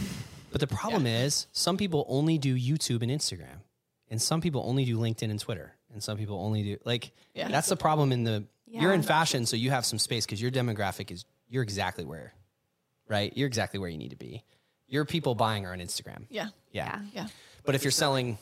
[0.51, 3.62] But the problem is, some people only do YouTube and Instagram,
[4.09, 7.12] and some people only do LinkedIn and Twitter, and some people only do like.
[7.34, 7.47] Yeah.
[7.49, 8.45] That's the problem in the.
[8.71, 12.34] You're in fashion, so you have some space because your demographic is you're exactly where,
[13.08, 13.36] right?
[13.36, 14.43] You're exactly where you need to be.
[14.88, 16.25] Your people buying are on Instagram.
[16.30, 16.49] Yeah.
[16.71, 16.99] Yeah.
[17.13, 17.28] Yeah.
[17.63, 18.38] But if you're selling,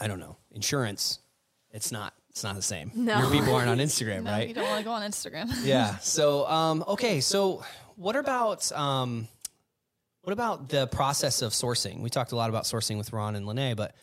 [0.00, 1.18] I don't know, insurance,
[1.72, 2.14] it's not.
[2.28, 2.92] It's not the same.
[2.94, 3.18] No.
[3.22, 4.46] Your people aren't on Instagram, No, right?
[4.46, 5.50] you don't want to go on Instagram.
[5.64, 5.96] yeah.
[5.98, 7.20] So, um, okay.
[7.20, 7.64] So,
[7.96, 9.26] what about um,
[10.22, 12.00] what about the process of sourcing?
[12.02, 13.96] We talked a lot about sourcing with Ron and Lene, but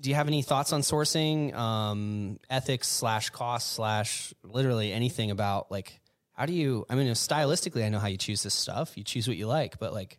[0.00, 5.70] do you have any thoughts on sourcing, um, ethics slash cost slash literally anything about
[5.70, 6.00] like
[6.36, 6.84] how do you?
[6.90, 8.96] I mean, stylistically, I know how you choose this stuff.
[8.96, 10.18] You choose what you like, but like,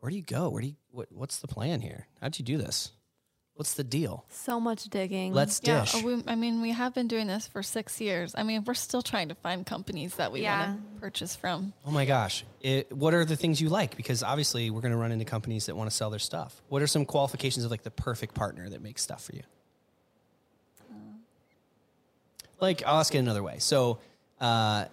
[0.00, 0.50] where do you go?
[0.50, 0.76] Where do you?
[0.90, 2.08] What, what's the plan here?
[2.20, 2.90] How'd you do this?
[3.56, 4.24] What's the deal?
[4.30, 5.32] So much digging.
[5.32, 6.02] Let's Yeah, dish.
[6.02, 8.34] we, I mean, we have been doing this for six years.
[8.36, 10.70] I mean, we're still trying to find companies that we Yeah.
[10.70, 11.72] want to purchase from.
[11.86, 12.44] Oh my gosh.
[12.60, 13.96] It, what are the things you like?
[13.96, 16.60] Because obviously we're going to run into companies that want to sell their stuff.
[16.68, 19.42] What are some qualifications of like the perfect partner that makes stuff for you?
[22.60, 23.56] Like, I'll ask it another way.
[23.58, 23.98] So,
[24.40, 24.86] uh,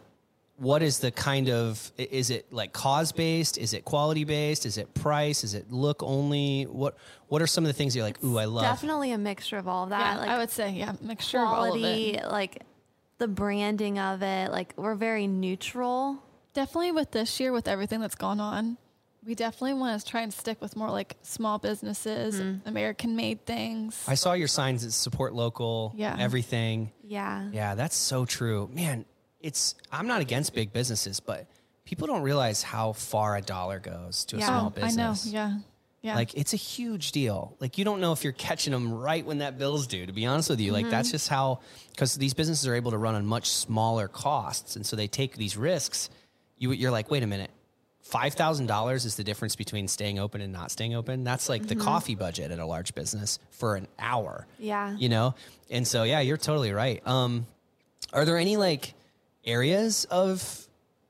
[0.62, 3.58] what is the kind of, is it like cause based?
[3.58, 4.68] Is it quality based?
[4.68, 5.44] Is it price?
[5.44, 6.64] Is it look only?
[6.66, 6.98] What,
[7.30, 8.62] what are some of the things you're like, ooh, I love?
[8.64, 10.14] Definitely a mixture of all of that.
[10.14, 12.28] Yeah, like I would say, yeah, mixture of all of quality, it.
[12.30, 12.62] like
[13.18, 14.52] the branding of it.
[14.52, 16.18] Like we're very neutral.
[16.54, 18.78] Definitely with this year, with everything that's gone on,
[19.26, 22.68] we definitely want to try and stick with more like small businesses, Mm-hmm.
[22.68, 24.04] American made things.
[24.08, 26.16] I saw your signs that support local, Yeah.
[26.20, 26.92] everything.
[27.04, 27.50] Yeah.
[27.52, 28.70] Yeah, that's so true.
[28.74, 29.06] Man,
[29.42, 31.48] it's I'm not against big businesses, but
[31.86, 34.46] people don't realize how far a dollar goes to a Yeah.
[34.48, 35.16] small oh, I know.
[35.26, 35.58] Yeah.
[36.02, 36.16] Yeah.
[36.16, 37.56] Like it's a huge deal.
[37.60, 40.06] Like you don't know if you're catching them right when that bill's due.
[40.08, 40.92] To be honest with you, like Mm-hmm.
[40.92, 41.60] that's just how
[41.92, 45.36] because these businesses are able to run on much smaller costs, and so they take
[45.38, 46.10] these risks.
[46.58, 47.52] You you're like, wait a minute,
[48.02, 51.24] five thousand dollars is the difference between staying open and not staying open.
[51.24, 51.78] That's like Mm-hmm.
[51.80, 54.96] the coffee budget at a large business for an hour Yeah.
[54.98, 55.36] you know
[55.70, 57.46] and so yeah you're totally right um
[58.12, 58.96] are there any like
[59.46, 60.68] areas of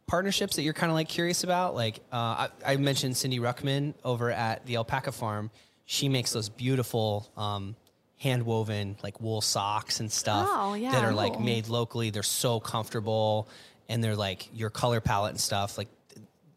[0.08, 3.94] partnerships that you're kind of like curious about like uh, I, I mentioned cindy ruckman
[4.04, 5.52] over at the alpaca farm
[5.86, 7.76] she makes those beautiful um,
[8.20, 10.92] hand woven like wool socks and stuff Oh, yeah.
[10.92, 13.48] that are like made locally they're so comfortable
[13.88, 15.88] and they're like your color palette and stuff like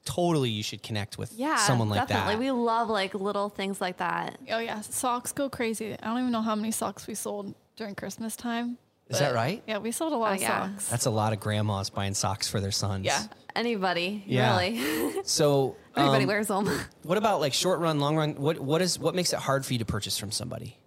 [0.05, 1.57] totally you should connect with Yeah.
[1.57, 2.35] someone like definitely.
[2.35, 4.37] that We love like little things like that.
[4.51, 5.93] oh yeah, socks go crazy.
[5.95, 8.77] I don't even know how many socks we sold during Christmas time.
[9.09, 9.63] Is that right?
[9.67, 10.69] Yeah, we sold a lot Oh, of yeah.
[10.71, 10.89] socks.
[10.89, 13.23] that's a lot of grandmas buying socks for their sons yeah.
[13.55, 14.57] Anybody, Yeah.
[14.59, 15.23] really.
[15.25, 16.69] so Everybody um, wears them.
[17.05, 18.35] What about like short run, long run?
[18.35, 20.79] What what is what makes it hard for you to purchase from somebody?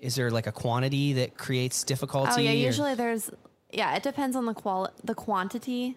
[0.00, 2.30] is there like a quantity that creates difficulty?
[2.32, 3.30] Oh yeah, or- usually there's
[3.72, 5.96] yeah, it depends on the qual the quantity.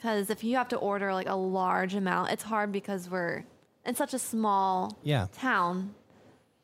[0.00, 3.44] Cuz if you have to order like a large amount, it's hard because we're
[3.84, 5.26] in such a small Yeah.
[5.32, 5.94] town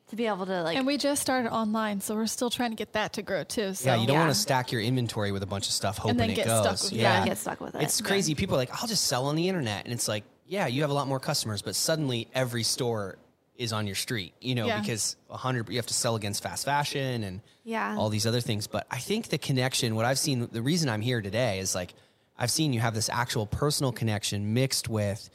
[0.09, 2.75] to be able to like And we just started online, so we're still trying to
[2.75, 3.73] get that to grow too.
[3.73, 4.21] So yeah, you don't Yeah.
[4.25, 6.61] want to stack your inventory with a bunch of stuff hoping then it get goes.
[6.63, 6.95] stuck with it.
[7.03, 7.81] yeah, Yeah, get stuck with it.
[7.81, 8.35] It's crazy.
[8.35, 10.89] People are like, I'll just sell on the internet, and it's like, yeah, you have
[10.89, 13.17] a lot more customers, but suddenly every store
[13.55, 14.33] is on your street.
[14.41, 14.79] You know, Yeah.
[14.79, 17.95] because a hundred you have to sell against fast fashion and Yeah.
[17.97, 18.67] all these other things.
[18.67, 21.93] But I think the connection, what I've seen, the reason I'm here today is like,
[22.37, 25.29] I've seen you have this actual personal connection mixed with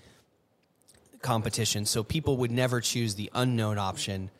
[1.21, 1.87] competition.
[1.87, 4.31] So people would never choose the unknown option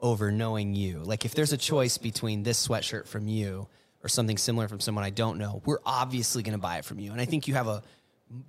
[0.00, 0.98] over knowing you.
[1.02, 3.68] Like if there's a choice between this sweatshirt from you
[4.04, 6.98] or something similar from someone I don't know, we're obviously going to buy it from
[6.98, 7.12] you.
[7.12, 7.82] And I think you have a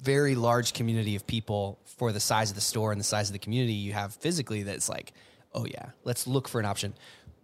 [0.01, 3.33] very large community of people for the size of the store and the size of
[3.33, 5.13] the community you have physically that's like,
[5.53, 6.93] oh yeah, let's look for an option.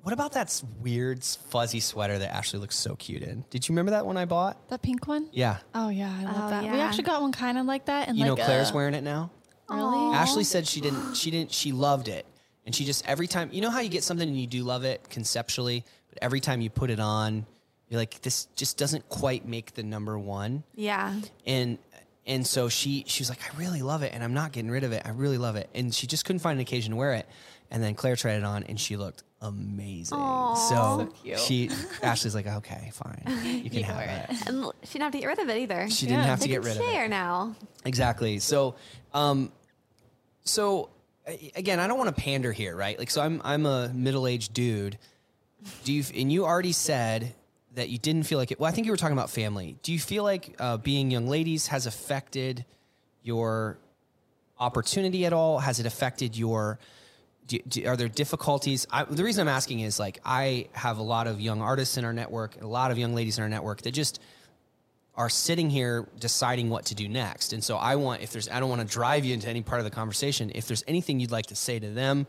[0.02, 3.46] What about that weird fuzzy sweater that Ashley looks so cute in?
[3.50, 4.68] Did you remember that one I bought?
[4.68, 5.30] that pink one.
[5.32, 5.60] Yeah.
[5.74, 6.64] Oh yeah, I love Oh, that.
[6.64, 8.96] We actually got one kind of like that, and You like know Claire's a- wearing
[8.96, 9.32] it now?
[9.70, 10.14] Really?
[10.16, 11.16] Ashley said she didn't.
[11.16, 11.54] She didn't.
[11.54, 12.26] She loved it,
[12.66, 13.50] and she just every time.
[13.52, 16.62] You know how you get something and you do love it conceptually, but every time
[16.62, 17.46] you put it on,
[17.90, 20.64] you're like, this just doesn't quite make the number one.
[20.76, 21.20] yeah.
[21.46, 21.78] And
[22.26, 24.84] and so she she was like, I really love it, and I'm not getting rid
[24.86, 25.02] of it.
[25.06, 27.28] I really love it, and she just couldn't find an occasion to wear it.
[27.70, 30.18] And then Claire tried it on, and she looked amazing.
[30.18, 30.54] Aw.
[30.54, 31.70] So, So she
[32.04, 33.24] Ashley's like, okay, fine,
[33.64, 34.48] you can You have wear it.
[34.48, 35.90] And she didn't have to get rid of it either.
[35.90, 36.26] She didn't Yeah.
[36.28, 36.86] have to they get rid of it.
[36.86, 37.56] share now.
[37.84, 38.40] Exactly.
[38.40, 38.76] So,
[39.14, 39.52] um,
[40.44, 40.90] so a-
[41.56, 42.98] again, I don't want to pander here, right?
[42.98, 44.98] Like, so I'm I'm a middle aged dude.
[45.84, 46.04] Do you?
[46.16, 47.34] And you already said
[47.76, 48.60] that you didn't feel like it.
[48.60, 49.78] Well, I think you were talking about family.
[49.84, 52.66] Do you feel like uh, being young ladies has affected
[53.24, 53.78] your
[54.60, 55.60] opportunity at all?
[55.60, 56.80] Has it affected your
[57.48, 58.88] do, do, are there difficulties?
[58.92, 62.06] I, the reason I'm asking is like I have a lot of young artists in
[62.06, 64.20] our network, a lot of young ladies in our network that just
[65.16, 67.54] are sitting here deciding what to do next.
[67.54, 69.80] And so I want if there's I don't want to drive you into any part
[69.80, 70.52] of the conversation.
[70.56, 72.26] If there's anything you'd like to say to them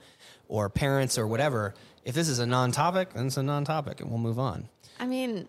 [0.49, 4.19] or parents or whatever, if this is a non-topic, then it's a non-topic and we'll
[4.19, 4.69] move on.
[5.01, 5.49] I mean,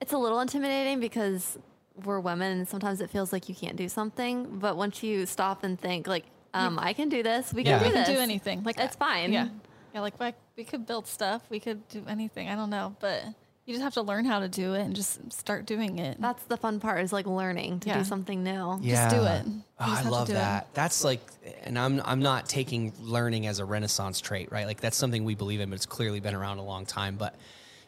[0.00, 1.58] it's a little intimidating because
[2.04, 4.58] we're women and sometimes it feels like you can't do something.
[4.58, 7.78] But once you stop and think, like, um, I can do this, we Yeah.
[7.78, 8.62] can do we can do anything.
[8.64, 9.32] Like It's fine.
[9.32, 9.48] Yeah,
[9.94, 10.00] yeah.
[10.00, 11.42] Like like, we could build stuff.
[11.50, 12.48] We could do anything.
[12.48, 13.24] I don't know, but
[13.66, 16.20] you just have to learn how to do it and just start doing it.
[16.20, 17.98] That's the fun part is like learning to Yeah.
[17.98, 18.80] do something new.
[18.82, 19.46] Just do it.
[19.46, 20.36] You Oh, just I to love do it.
[20.36, 20.74] that.
[20.74, 21.20] That's like,
[21.62, 24.66] and I'm I'm not taking learning as a renaissance trait, right?
[24.66, 27.16] Like that's something we believe in, but it's clearly been around a long time.
[27.16, 27.34] But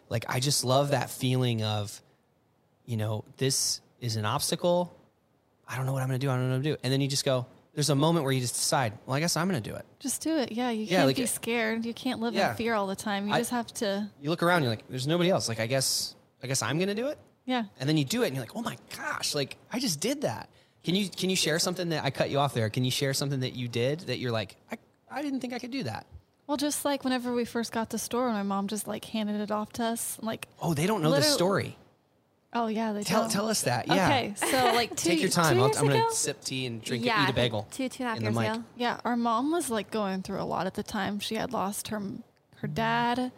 [0.09, 2.01] like, I just love that feeling of,
[2.87, 4.95] you know, this is an obstacle.
[5.67, 6.31] I don't know what I'm going to do.
[6.31, 6.77] I don't know what to do.
[6.83, 7.47] And then you just go.
[7.75, 8.93] There's a moment where you just decide.
[9.07, 9.87] Well, I guess I'm going to do it.
[9.99, 10.53] Just do it.
[10.53, 11.87] Yeah, you Yeah, can't like be scared.
[11.87, 12.51] You can't live Yeah.
[12.51, 13.29] in fear all the time.
[13.29, 14.11] You I- just have to.
[14.21, 14.63] You look around.
[14.63, 15.49] You're like, there's nobody else.
[15.49, 17.19] Like, I guess, I guess I'm going to do it.
[17.45, 17.65] Yeah.
[17.81, 20.21] and then you do it and you're like oh my gosh like i just did
[20.21, 20.49] that
[20.85, 23.13] can you can you share something that i cut you off there can you share
[23.13, 24.79] something that you did that you're like i,
[25.11, 26.07] I didn't think i could do that
[26.47, 29.51] Well, just like whenever we first got the store, my mom just like handed it
[29.51, 30.19] off to us.
[30.23, 31.77] Like, oh they don't know the story
[32.53, 33.31] oh yeah, they tell don't.
[33.31, 35.87] tell us that yeah Okay, so like two, take your time Two I'll, years i'm
[35.87, 38.23] ago, gonna sip tea and drink yeah, eat a bagel Two, two and a half
[38.23, 38.65] years ago.
[38.77, 41.21] Yeah, our mom was like going through a lot at the time.
[41.21, 42.01] She had lost her
[42.57, 42.75] her mm.
[42.75, 43.33] dad,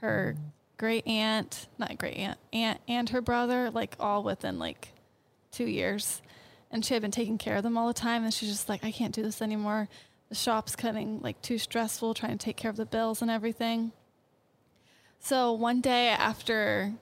[0.00, 0.42] her mm.
[0.76, 4.92] great aunt, not great aunt, aunt and her brother, like all within like
[5.50, 6.22] two years.
[6.70, 8.24] And she had been taking care of them all the time.
[8.24, 9.88] And she's just like, I can't do this anymore.
[10.28, 13.92] The shop's getting like too stressful trying to take care of the bills and everything.
[15.20, 16.92] So one day after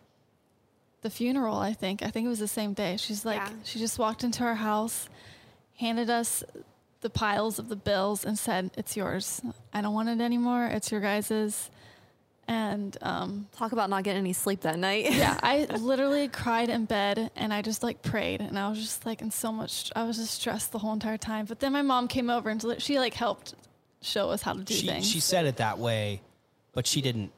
[1.06, 3.50] the funeral, I think, I think it was the same day, she's like, Yeah.
[3.64, 5.08] she just walked into our house,
[5.76, 6.42] handed us
[7.00, 9.40] the piles of the bills and said, "It's yours.
[9.72, 10.66] I don't want it anymore.
[10.66, 11.70] It's your guys's."
[12.48, 15.04] And um, Talk about not getting any sleep that night.
[15.12, 19.06] yeah, I literally cried in bed and I just like prayed and I was just
[19.06, 19.92] like in so much.
[19.94, 21.46] I was just stressed the whole entire time.
[21.46, 23.54] But then my mom came over and she like helped
[24.00, 25.08] show us how to do she, things.
[25.08, 26.20] she said it that way
[26.76, 27.32] but she didn't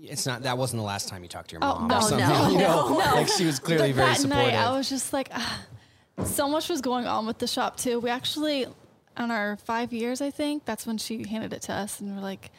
[0.00, 2.02] it's not that wasn't the last time you talked to your Oh, mom no, or
[2.02, 2.96] something no, you know no.
[3.14, 5.64] like she was clearly very that supportive night I was just like, ah,
[6.24, 8.00] so much was going on with the shop too.
[8.00, 8.66] We actually,
[9.16, 12.22] on our five years, I think that's when she handed it to us, and we're
[12.22, 12.50] like,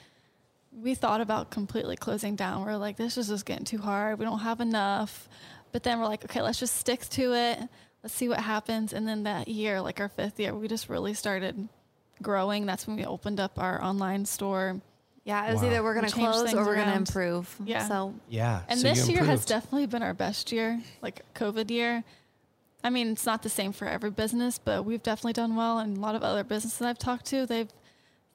[0.71, 2.65] we thought about completely closing down.
[2.65, 4.19] We're like, this is just getting too hard.
[4.19, 5.29] We don't have enough.
[5.71, 7.59] But then we're like, okay, let's just stick to it.
[8.03, 8.91] Let's see what happens.
[8.93, 11.69] And then that year, like our fifth year, we just really started
[12.21, 12.65] growing.
[12.65, 14.81] That's when we opened up our online store.
[15.25, 15.67] Yeah, it was Wow.
[15.69, 17.07] either we're We going to changed close things or we're going to around.
[17.07, 17.55] improve.
[17.65, 17.88] Yeah.
[17.88, 19.47] So yeah And so you this year has improved.
[19.49, 22.03] definitely been our best year, like COVID year.
[22.83, 25.79] I mean, it's not the same for every business, but we've definitely done well.
[25.79, 27.67] And a lot of other businesses I've talked to, they've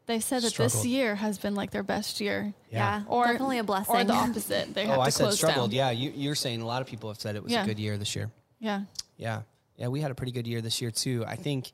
[0.06, 0.72] they've said that Struggled.
[0.72, 3.94] this year has been like their best year, yeah, or definitely a blessing.
[3.94, 4.74] or the opposite.
[4.74, 5.76] They oh have to i said close struggled down.
[5.76, 7.96] yeah you, you're saying a lot of people have said it was a good year
[7.96, 8.80] this year yeah,
[9.16, 9.42] Yeah.
[9.76, 11.24] Yeah, we had a pretty good year this year too.
[11.26, 11.72] I think,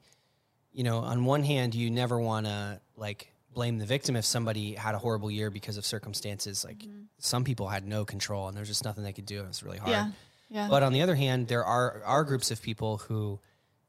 [0.72, 4.74] you know, on one hand, you never want to like blame the victim if somebody
[4.74, 6.64] had a horrible year because of circumstances.
[6.64, 6.84] Like
[7.18, 9.40] some people had no control and there's just nothing they could do.
[9.42, 9.90] It was really hard.
[9.90, 10.10] yeah,
[10.50, 10.68] yeah.
[10.68, 13.40] But on the other hand, there are are groups of people who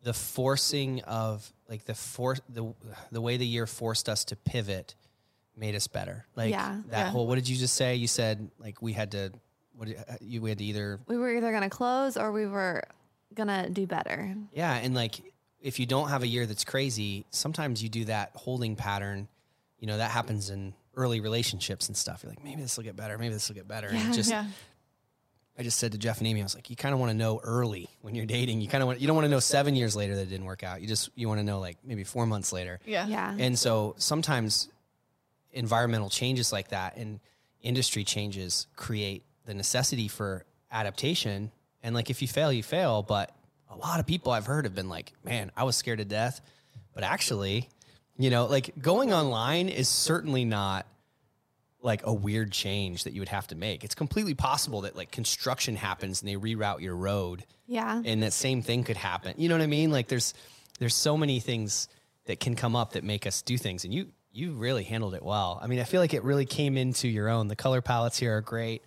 [0.04, 2.74] the forcing of like the for the
[3.12, 4.96] the way the year forced us to pivot
[5.56, 6.26] made us better.
[6.36, 6.78] Like Yeah.
[6.88, 7.10] that Yeah.
[7.12, 7.96] whole what did you just say?
[7.96, 9.32] You said like we had to
[9.76, 12.46] what uh, you we had to either we were either going to close or we
[12.46, 12.84] were
[13.34, 14.34] going to do better.
[14.54, 15.20] Yeah, and like
[15.60, 19.28] if you don't have a year that's crazy, sometimes you do that holding pattern.
[19.80, 22.22] You know, that happens in early relationships and stuff.
[22.24, 23.88] You're like, maybe this will get better, maybe this will get better.
[23.88, 24.10] And Yeah.
[24.10, 24.46] it just yeah,
[25.60, 27.18] I just said to Jeff and Amy, I was like, you kind of want to
[27.18, 28.62] know early when you're dating.
[28.62, 30.46] You kind of want you don't want to know seven years later that it didn't
[30.46, 30.82] work out.
[30.82, 32.80] You just you want to know like maybe four months later.
[32.86, 33.36] yeah, Yeah.
[33.38, 34.70] And so sometimes
[35.52, 37.20] environmental changes like that and
[37.62, 41.52] industry changes create the necessity for adaptation.
[41.82, 43.02] And like if you fail, you fail.
[43.04, 43.32] But
[43.70, 46.42] a lot of people I've heard have been like, man, I was scared to death.
[46.94, 47.70] But actually,
[48.18, 50.86] you know, like going online is certainly not
[51.82, 53.84] like a weird change that you would have to make.
[53.84, 58.02] It's completely possible that like construction happens and they reroute your road yeah.
[58.04, 59.36] and that same thing could happen.
[59.38, 59.92] You know what I mean?
[59.92, 60.34] Like there's
[60.80, 61.88] there's so many things
[62.26, 65.24] that can come up that make us do things, and you you really handled it
[65.24, 65.60] well.
[65.62, 67.48] I mean, I feel like it really came into your own.
[67.48, 68.84] The color palettes here are great.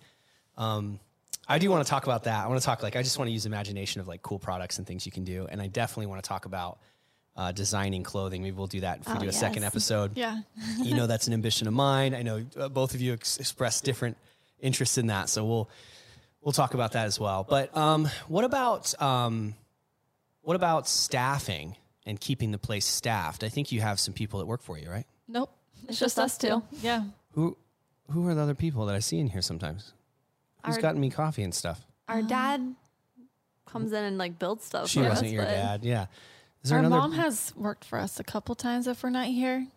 [0.57, 0.99] Um,
[1.47, 2.45] I do want to talk about that.
[2.45, 4.77] I want to talk like I just want to use imagination of like cool products
[4.77, 6.79] and things you can do, and I definitely want to talk about
[7.35, 8.41] uh, designing clothing.
[8.43, 10.41] Maybe we'll do that if we Oh, do a second episode yeah.
[10.83, 12.13] you know that's an ambition of mine.
[12.13, 14.17] I know uh, both of you ex- expressed different
[14.59, 15.69] interests in that, so we'll
[16.41, 17.45] we'll talk about that as well.
[17.47, 19.55] But um, what about um,
[20.41, 23.43] what about staffing and keeping the place staffed?
[23.43, 25.05] I think you have some people that work for you, right?
[25.27, 25.51] Nope.
[25.83, 26.47] It's, It's just, just us us two.
[26.71, 26.77] two.
[26.85, 27.03] Yeah.
[27.33, 27.57] Who
[28.09, 29.93] who are the other people that I see in here sometimes?
[30.65, 31.79] Who's Our- gotten me coffee and stuff?
[32.09, 32.75] Our dad
[33.65, 34.89] comes in and like builds stuff.
[34.89, 35.83] She for wasn't us, your but- dad.
[35.83, 36.05] Yeah.
[36.63, 37.01] Is there Our another?
[37.01, 39.67] mom has worked for us a couple times if we're not here.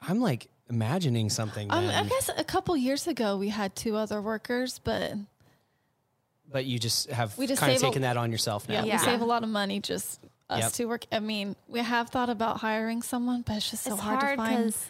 [0.00, 1.70] I'm like imagining something.
[1.70, 5.14] Um, I then, guess a couple years ago we had two other workers, but
[6.50, 8.74] but you just have We just kind of save a- taken that on yourself now.
[8.76, 8.98] yeah, Yeah.
[9.00, 10.72] we save a lot of money just us Yep.
[10.74, 11.06] to work.
[11.10, 14.38] I mean, we have thought about hiring someone, but it's just so It's hard, hard
[14.38, 14.66] to find.
[14.66, 14.86] because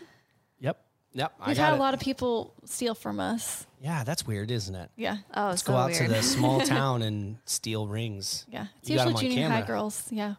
[0.61, 0.85] Yep.
[1.14, 1.33] Yep.
[1.40, 1.76] I We've got had it.
[1.76, 3.66] a lot of people steal from us.
[3.81, 4.90] Yeah, that's weird, isn't it?
[4.96, 6.09] Yeah, oh, Let's so go out weird.
[6.09, 8.44] to the small town and steal rings.
[8.50, 8.66] yeah.
[8.81, 9.66] It's You got 'em usually on junior high camera.
[9.66, 10.05] girls.
[10.12, 10.35] Yeah,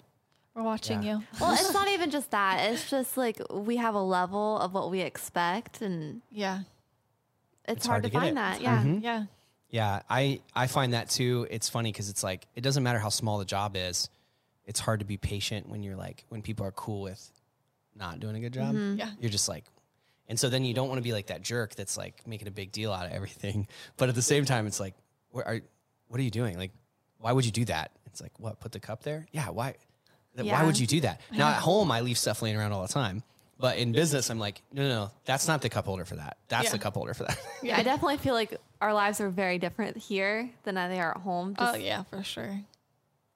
[0.58, 1.18] we're watching Yeah.
[1.20, 1.24] you.
[1.40, 2.72] well, it's not even just that.
[2.72, 6.62] It's just like we have a level of what we expect, and Yeah,
[7.68, 8.36] it's, It's hard, hard to to find it.
[8.36, 8.62] that.
[8.62, 8.84] Yeah.
[8.84, 9.04] Mhm.
[9.04, 9.26] yeah.
[9.70, 11.46] Yeah, I I find that too.
[11.52, 14.10] It's funny because it's like it doesn't matter how small the job is.
[14.66, 17.32] It's hard to be patient when you're like when people are cool with
[17.96, 18.74] not doing a good job.
[18.98, 19.12] Yeah.
[19.20, 19.66] You're just like,
[20.28, 22.52] and so then you don't want to be like that jerk that's like making a
[22.52, 23.68] big deal out of everything.
[23.98, 24.94] But at the same time, it's like,
[25.32, 25.60] where are,
[26.08, 26.58] what are you doing?
[26.58, 26.72] Like,
[27.18, 27.92] why would you do that?
[28.06, 28.60] It's like, what?
[28.60, 29.26] Put the cup there?
[29.32, 29.50] Yeah.
[29.50, 29.76] Why?
[30.38, 31.22] Th- Why would you do that?
[31.32, 33.24] Now at home, I leave stuff laying around all the time.
[33.60, 36.38] But in business, I'm like, no, no, no, that's not the cup holder for that.
[36.48, 36.72] That's Yeah.
[36.74, 37.40] the cup holder for that.
[37.64, 41.18] Yeah, I definitely feel like our lives are very different here than they are at
[41.18, 41.56] home.
[41.58, 42.62] Oh Just- yeah, for sure.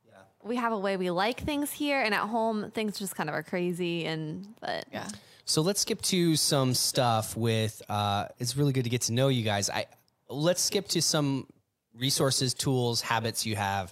[0.08, 0.14] Yeah.
[0.44, 3.36] We have a way we like things here, and at home things just kind of
[3.36, 4.06] are crazy.
[4.06, 5.08] And but Yeah.
[5.46, 7.82] So let's skip to some stuff with.
[7.90, 9.72] Uh, it's really good to get to know you guys.
[9.72, 9.88] I
[10.30, 11.48] let's skip to some
[11.98, 13.92] resources, tools, habits you have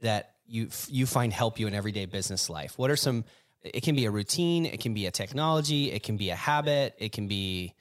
[0.00, 2.78] that you you find help you in everyday business life.
[2.78, 3.24] What are some?
[3.62, 4.66] It can be a routine.
[4.66, 5.90] It can be a technology.
[5.92, 6.94] It can be a habit.
[6.98, 7.74] It can be,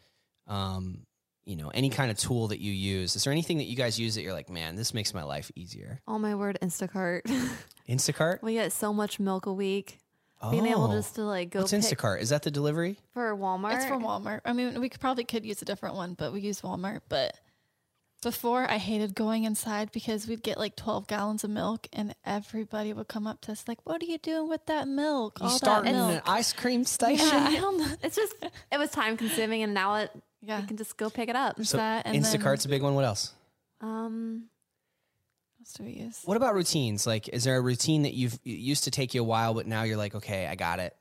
[0.48, 1.06] um,
[1.46, 3.16] you know, any kind of tool that you use.
[3.16, 5.52] Is there anything that you guys use that you're like, man, this makes my life
[5.56, 6.02] easier?
[6.08, 7.22] oh my word, Instacart.
[7.90, 8.42] Instacart.
[8.42, 10.00] we get so much milk a week.
[10.52, 10.96] Being able Oh.
[10.96, 12.20] just to like go What's pick Instacart?
[12.22, 13.00] Is that the delivery?
[13.14, 13.76] for Walmart.
[13.78, 14.42] It's from Walmart.
[14.46, 17.02] I mean, we could probably could use a different one, but we use Walmart.
[17.10, 17.36] But
[18.22, 22.92] before, I hated going inside because we'd get like 12 gallons of milk and everybody
[22.94, 25.40] would come up to us like, what are you doing with that milk?
[25.40, 26.12] You All that milk.
[26.14, 27.28] an ice cream station?
[27.28, 27.88] yeah, I don't know.
[28.04, 28.34] It's just
[28.72, 30.62] it was time consuming, and now it Yeah.
[30.62, 31.64] you can just go pick it up.
[31.64, 32.96] So that and then- Instacart's a big one.
[32.96, 33.34] What else?
[33.82, 34.46] Um,
[35.58, 36.22] What else do we use?
[36.26, 37.06] What about routines?
[37.06, 39.84] Like, is there a routine that you've used to take you a while, but now
[39.84, 40.96] you're like, okay, I got it.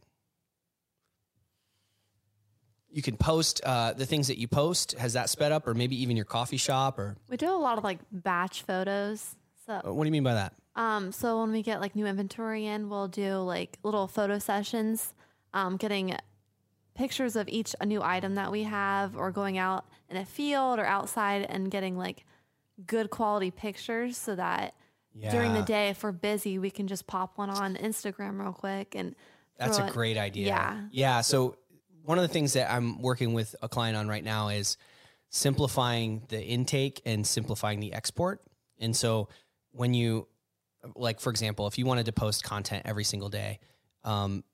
[2.96, 4.92] You can post uh, the things that you post.
[4.92, 7.76] Has that sped up, or maybe even your coffee shop, or we do a lot
[7.76, 9.36] of like batch photos.
[9.66, 10.54] So uh, what do you mean by that?
[10.76, 15.12] Um, so when we get like new inventory in, we'll do like little photo sessions,
[15.52, 16.16] um, getting
[16.94, 20.78] pictures of each a new item that we have, or going out in a field
[20.78, 22.24] or outside and getting like
[22.86, 24.72] good quality pictures, so that
[25.30, 28.94] during the day, if we're busy, we can just pop one on Instagram real quick
[28.94, 29.14] and.
[29.58, 30.48] That's a great idea.
[30.48, 30.80] Yeah.
[30.92, 31.20] Yeah.
[31.22, 31.56] So
[32.06, 34.76] one of the things that I'm working with a client on right now is
[35.28, 38.40] simplifying the intake and simplifying the export.
[38.78, 39.28] And so
[39.72, 40.28] when you,
[40.94, 43.58] like, for example, if you wanted to post content every single day,
[44.04, 44.44] um,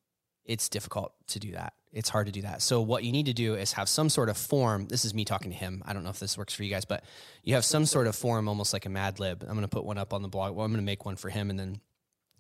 [0.47, 1.75] it's difficult to do that.
[1.93, 2.63] It's hard to do that.
[2.63, 4.87] So what you need to do is have some sort of form.
[4.87, 5.83] This is me talking to him.
[5.85, 7.05] I don't know if this works for you guys, but
[7.43, 9.43] you have some sort of form, almost like a Mad Lib.
[9.43, 10.57] I'm going to put one up on the blog.
[10.57, 11.81] Well, I'm going to make one for him and then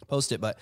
[0.08, 0.40] post it.
[0.40, 0.58] But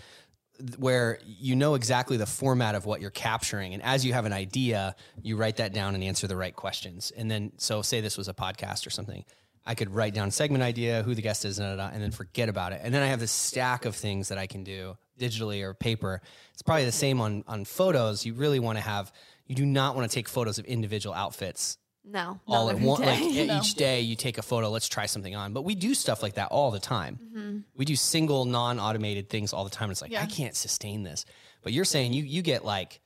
[0.79, 3.75] where you know exactly the format of what you're capturing.
[3.75, 7.13] And as you have an idea, you write that down and answer the right questions.
[7.17, 9.25] And then, so say this was a podcast or something.
[9.67, 12.81] I could write down segment idea, who the guest is, and then forget about it.
[12.83, 16.23] And then I have this stack of things that I can do digitally or paper.
[16.55, 18.25] It's probably the same on on photos.
[18.25, 19.13] You really want to have.
[19.47, 23.03] You do not want to take photos of individual outfits No, all at one.
[23.03, 24.71] Like e- each day, you take a photo.
[24.71, 25.53] Let's try something on.
[25.53, 27.19] But we do stuff like that all the time.
[27.23, 27.59] Mm-hmm.
[27.77, 29.91] We do single, non-automated things all the time.
[29.91, 30.23] It's like Yeah.
[30.23, 31.25] I can't sustain this.
[31.63, 33.01] But you're saying you you get like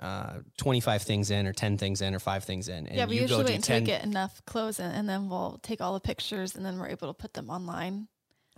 [0.00, 3.16] uh, 25 things in, or 10 things in, or five things in, and yeah, we
[3.16, 3.82] you usually go do wait until 10.
[3.82, 6.88] we get enough clothes in, and then we'll take all the pictures, and then we're
[6.88, 8.08] able to put them online.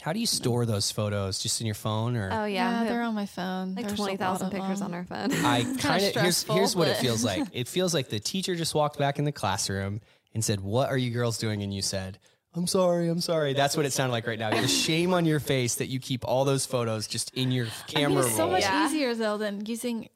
[0.03, 1.39] How do you store those photos?
[1.39, 3.75] Just in your phone, or Oh yeah, Yeah, they're on my phone.
[3.75, 5.33] like There's a twenty lot thousand of pictures on our phone.
[5.33, 7.45] I kinda here's here's what it feels like.
[7.53, 10.01] It feels like the teacher just walked back in the classroom
[10.35, 12.19] and said, "What are you girls doing?" And you said,
[12.55, 14.51] "I'm sorry, I'm sorry." That's what it sounded like right now.
[14.51, 17.71] The shame on your face that you keep all those photos just in your I
[17.93, 18.53] camera mean, it's so roll.
[18.53, 18.87] much Yeah.
[18.87, 20.09] easier though than using.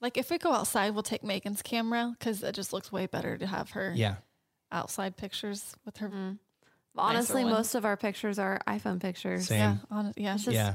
[0.00, 3.36] Like if we go outside, we'll take Megan's camera because it just looks way better
[3.36, 4.14] to have her Yeah,
[4.70, 6.08] outside pictures with her.
[6.08, 6.36] But
[6.98, 9.46] honestly, most of our pictures are iPhone pictures.
[9.48, 9.58] Same.
[9.58, 10.34] Yeah, on, yeah.
[10.34, 10.74] It's just- yeah,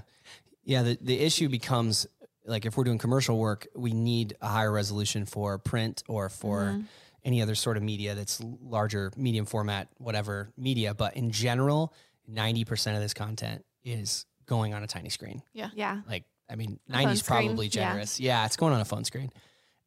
[0.63, 0.83] yeah.
[0.83, 2.07] The the issue becomes
[2.45, 6.61] like if we're doing commercial work, we need a higher resolution for print or for
[6.63, 6.81] Mm-hmm.
[7.25, 10.93] any other sort of media that's larger, medium format, whatever media.
[10.93, 11.93] But in general,
[12.27, 15.41] ninety percent of this content is going on a tiny screen.
[15.53, 15.69] Yeah.
[15.73, 16.01] Yeah.
[16.07, 17.71] Like, I mean, 90 is screen, probably yeah.
[17.71, 18.19] generous.
[18.19, 18.45] Yeah.
[18.45, 19.31] it's going on a phone screen.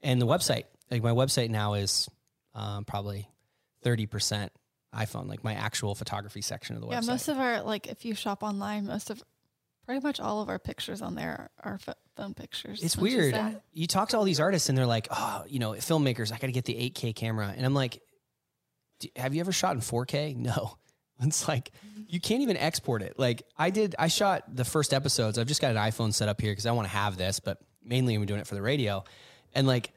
[0.03, 2.09] And the website like my website now is
[2.55, 3.28] um, probably
[3.82, 4.51] thirty percent
[4.97, 7.03] iPhone, like my actual photography section of the Yeah, website.
[7.07, 9.22] Yeah, most of our like if you shop online, most of
[9.84, 11.78] pretty much all of our pictures on there are,
[12.16, 12.82] phone pictures.
[12.82, 13.36] It's weird.
[13.72, 16.47] You talk to all these artists and they're like, oh, you know, filmmakers, I got
[16.49, 17.53] to get the 8K camera.
[17.57, 18.03] And I'm like,
[19.01, 20.34] "D- have you ever shot in 4K?
[20.36, 20.76] No.
[21.20, 21.70] It's like,
[22.09, 23.18] you can't even export it.
[23.18, 25.38] Like, I did, I shot the first episodes.
[25.38, 27.59] I've just got an iPhone set up here because I want to have this, but
[27.82, 29.03] mainly I'm doing it for the radio.
[29.55, 29.92] And like,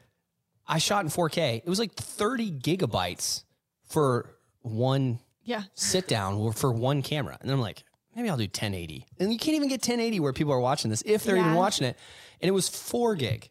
[0.66, 1.56] I shot in 4K.
[1.58, 3.44] It was like 30 gigabytes
[3.88, 4.30] for
[4.62, 5.62] one Yeah.
[5.74, 7.38] sit down for one camera.
[7.40, 7.84] And I'm like,
[8.14, 9.06] maybe I'll do 1080.
[9.18, 11.86] And you can't even get 1080 where people are watching this, if they're even watching
[11.86, 11.96] it.
[12.40, 13.48] And it was four gig.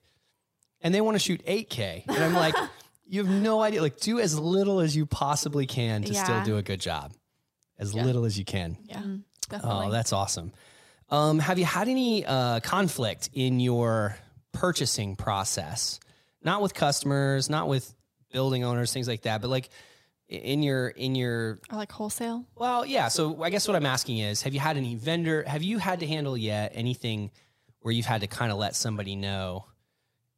[0.82, 2.04] And they want to shoot 8K.
[2.08, 2.56] And I'm like,
[3.08, 3.82] you have no idea.
[3.82, 7.12] Like, do as little as you possibly can to still do a good job.
[7.78, 8.06] As Yeah.
[8.06, 8.78] little as you can.
[8.86, 9.02] Yeah.
[9.50, 9.88] Definitely.
[9.88, 10.54] Oh, that's awesome.
[11.10, 14.16] Um, have you had any uh, conflict in your
[14.52, 16.00] purchasing process?
[16.44, 17.94] Not with customers, not with
[18.32, 19.70] building owners, things like that, but like i-
[20.30, 22.46] in your in your or like wholesale.
[22.56, 23.08] well, yeah.
[23.08, 25.44] So I guess what I'm asking is, have you had any vendor?
[25.44, 27.32] Have you had to handle yet anything
[27.82, 29.66] where you've had to kind of let somebody know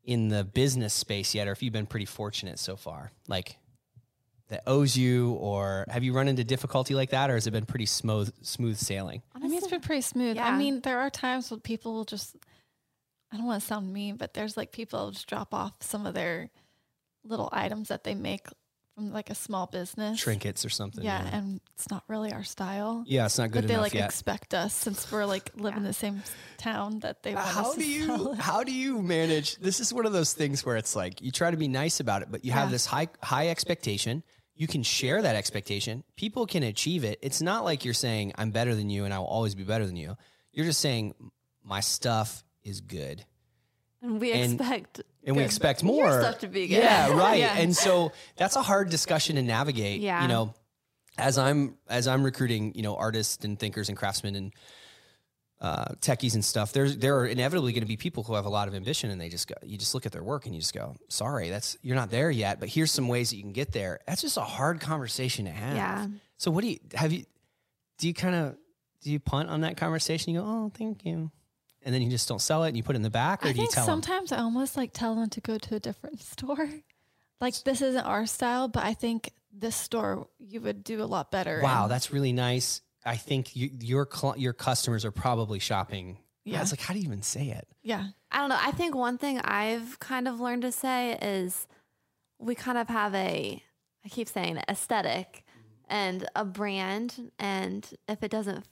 [0.03, 3.57] in the business space yet, or if you've been pretty fortunate so far, like
[4.47, 7.65] that owes you, or have you run into difficulty like that, or has it been
[7.65, 9.21] pretty smooth smooth sailing?
[9.35, 10.37] I mean, it's been pretty smooth.
[10.37, 12.35] I mean, there are times when people will just,
[13.31, 16.05] I don't want to sound mean, but there's like people will just drop off some
[16.05, 16.49] of their
[17.23, 18.47] little items that they make
[18.95, 20.19] from like a small business.
[20.19, 21.03] Trinkets or something?
[21.03, 23.03] Yeah, and it's not really our style.
[23.07, 24.05] yeah, it's not good but they like yet.
[24.05, 26.21] expect us since we're like live in the same
[26.57, 28.33] town that they want us how to do you sell.
[28.35, 31.49] how do you manage this is one of those things where it's like you try
[31.49, 32.71] to be nice about it but you have Yeah.
[32.71, 34.21] this high high expectation
[34.55, 38.51] you can share that expectation people can achieve it it's not like you're saying i'm
[38.51, 40.15] better than you and i will always be better than you
[40.51, 41.15] you're just saying
[41.63, 43.25] my stuff is good
[44.01, 46.81] And we And- expect and we expect your more stuff to be good.
[46.83, 47.55] yeah right Yeah.
[47.57, 50.23] and so that's a hard discussion to navigate Yeah.
[50.23, 50.53] you know
[51.17, 54.53] as i'm as i'm recruiting you know artists and thinkers and craftsmen and
[55.59, 58.49] uh, techies and stuff, there's there are inevitably going to be people who have a
[58.49, 59.53] lot of ambition, and they just go.
[59.61, 62.31] You just look at their work and you just go, "Sorry, that's you're not there
[62.31, 63.99] yet." But here's some ways that you can get there.
[64.07, 65.75] That's just a hard conversation to have.
[65.75, 66.07] Yeah.
[66.37, 67.25] So what do you have you?
[67.99, 68.55] Do you kind of
[69.03, 70.33] do you punt on that conversation?
[70.33, 71.29] You go, "Oh, thank you,"
[71.83, 73.49] and then you just don't sell it and you put it in the back, or
[73.49, 74.01] I do you think tell them?
[74.01, 76.69] sometimes I almost like tell them to go to a different store.
[77.39, 81.31] Like this isn't our style, but I think this store you would do a lot
[81.31, 81.59] better.
[81.63, 82.81] Wow, And- that's really nice.
[83.03, 86.19] I think you, your cl- your customers are probably shopping.
[86.45, 86.61] Yeah, Yeah.
[86.61, 87.67] it's like how do you even say it?
[87.81, 88.59] yeah, I don't know.
[88.59, 91.65] I think one thing I've kind of learned to say is
[92.37, 93.63] we kind of have a,
[94.05, 95.43] I keep saying it, aesthetic
[95.89, 97.31] and a brand.
[97.39, 98.65] And if it doesn't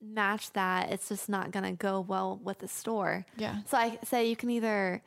[0.00, 3.26] match that, it's just not going to go well with the store.
[3.36, 3.58] yeah.
[3.66, 5.02] So I say you can either,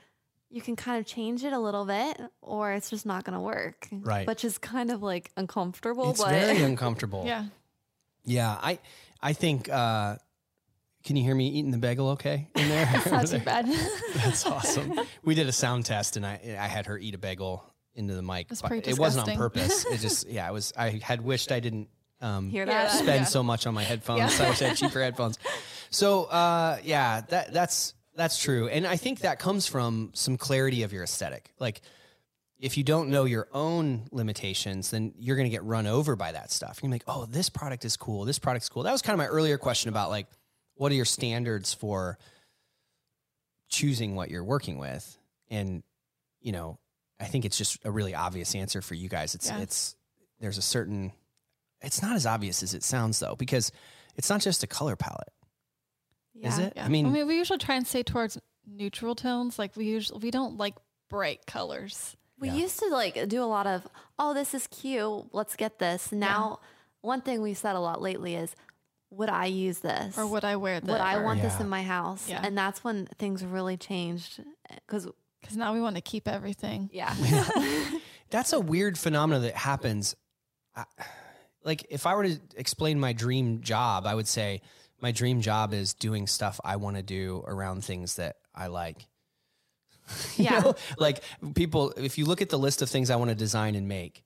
[0.49, 3.39] you can kind of change it a little bit or it's just not going to
[3.39, 3.87] work.
[3.91, 4.27] Right.
[4.27, 6.11] Which is kind of like uncomfortable.
[6.11, 7.23] It's but very uncomfortable.
[7.25, 7.45] Yeah.
[8.25, 8.77] Yeah, I
[9.21, 9.67] I think.
[9.69, 10.17] uh
[11.03, 12.09] Can you hear me eating the bagel?
[12.09, 13.01] Okay, in there.
[13.11, 13.65] Not too bad.
[14.13, 14.99] That's awesome.
[15.23, 17.63] We did a sound test, and I I had her eat a bagel
[17.95, 18.47] into the mic.
[18.49, 19.85] That's but pretty it wasn't on purpose.
[19.85, 20.71] It just yeah, it was.
[20.77, 21.87] I had wished I didn't.
[22.21, 22.85] Um, hear Yeah.
[22.85, 22.91] that.
[22.91, 23.23] spend Yeah.
[23.25, 24.39] so much on my headphones.
[24.39, 24.45] Yeah.
[24.45, 25.39] I wish I had cheaper headphones.
[25.89, 30.83] So uh, yeah, that that's that's true, and I think that comes from some clarity
[30.83, 31.51] of your aesthetic.
[31.59, 31.81] Like
[32.59, 36.31] if you don't know your own limitations, then you're going to get run over by
[36.31, 36.79] that stuff.
[36.83, 38.23] You're like, oh, this product is cool.
[38.25, 38.83] This product's cool.
[38.83, 40.27] That was kind of my earlier question about like,
[40.75, 42.19] what are your standards for
[43.69, 45.17] choosing what you're working with?
[45.49, 45.83] And
[46.39, 46.77] you know,
[47.19, 49.35] I think it's just a really obvious answer for you guys.
[49.35, 49.59] It's Yeah.
[49.59, 49.95] it's
[50.39, 51.11] there's a certain
[51.81, 53.71] it's not as obvious as it sounds though, because
[54.15, 55.31] it's not just a color palette,
[56.41, 56.65] is Yeah.
[56.67, 56.73] it?
[56.75, 56.85] Yeah.
[56.85, 59.57] I mean, I mean, we usually try and stay towards neutral tones.
[59.59, 60.75] Like we usually we don't like
[61.09, 62.15] bright colors.
[62.39, 62.55] We Yeah.
[62.55, 65.25] used to like do a lot of, oh, this is cute.
[65.33, 66.11] Let's get this.
[66.11, 66.59] Now,
[67.01, 68.55] one thing we've said a lot lately is,
[69.11, 70.17] would I use this?
[70.17, 70.89] Or would I wear this?
[70.89, 72.29] would I want this in my house?
[72.29, 72.41] Yeah.
[72.43, 74.39] And that's when things really changed.
[74.69, 75.07] Eh, because,
[75.41, 76.89] Because now we want to keep everything.
[76.93, 77.13] yeah.
[78.29, 80.15] that's a weird phenomenon that happens.
[80.75, 80.85] I,
[81.63, 84.61] like if I were to explain my dream job, I would say
[84.99, 89.07] my dream job is doing stuff I want to do around things that I like.
[90.37, 90.59] You Yeah.
[90.59, 90.75] know?
[90.97, 91.23] Like
[91.55, 94.23] people, if you look at the list of things I want to design and make,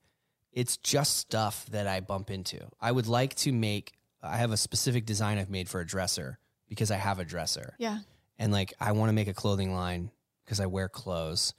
[0.52, 2.60] it's just stuff that I bump into.
[2.82, 3.92] I would like to make,
[4.24, 7.76] I have a specific design I've made for a dresser because I have a dresser.
[7.78, 8.00] Yeah.
[8.40, 10.12] And like, I want to make a clothing line
[10.44, 11.54] because I wear clothes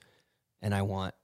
[0.63, 1.15] and I want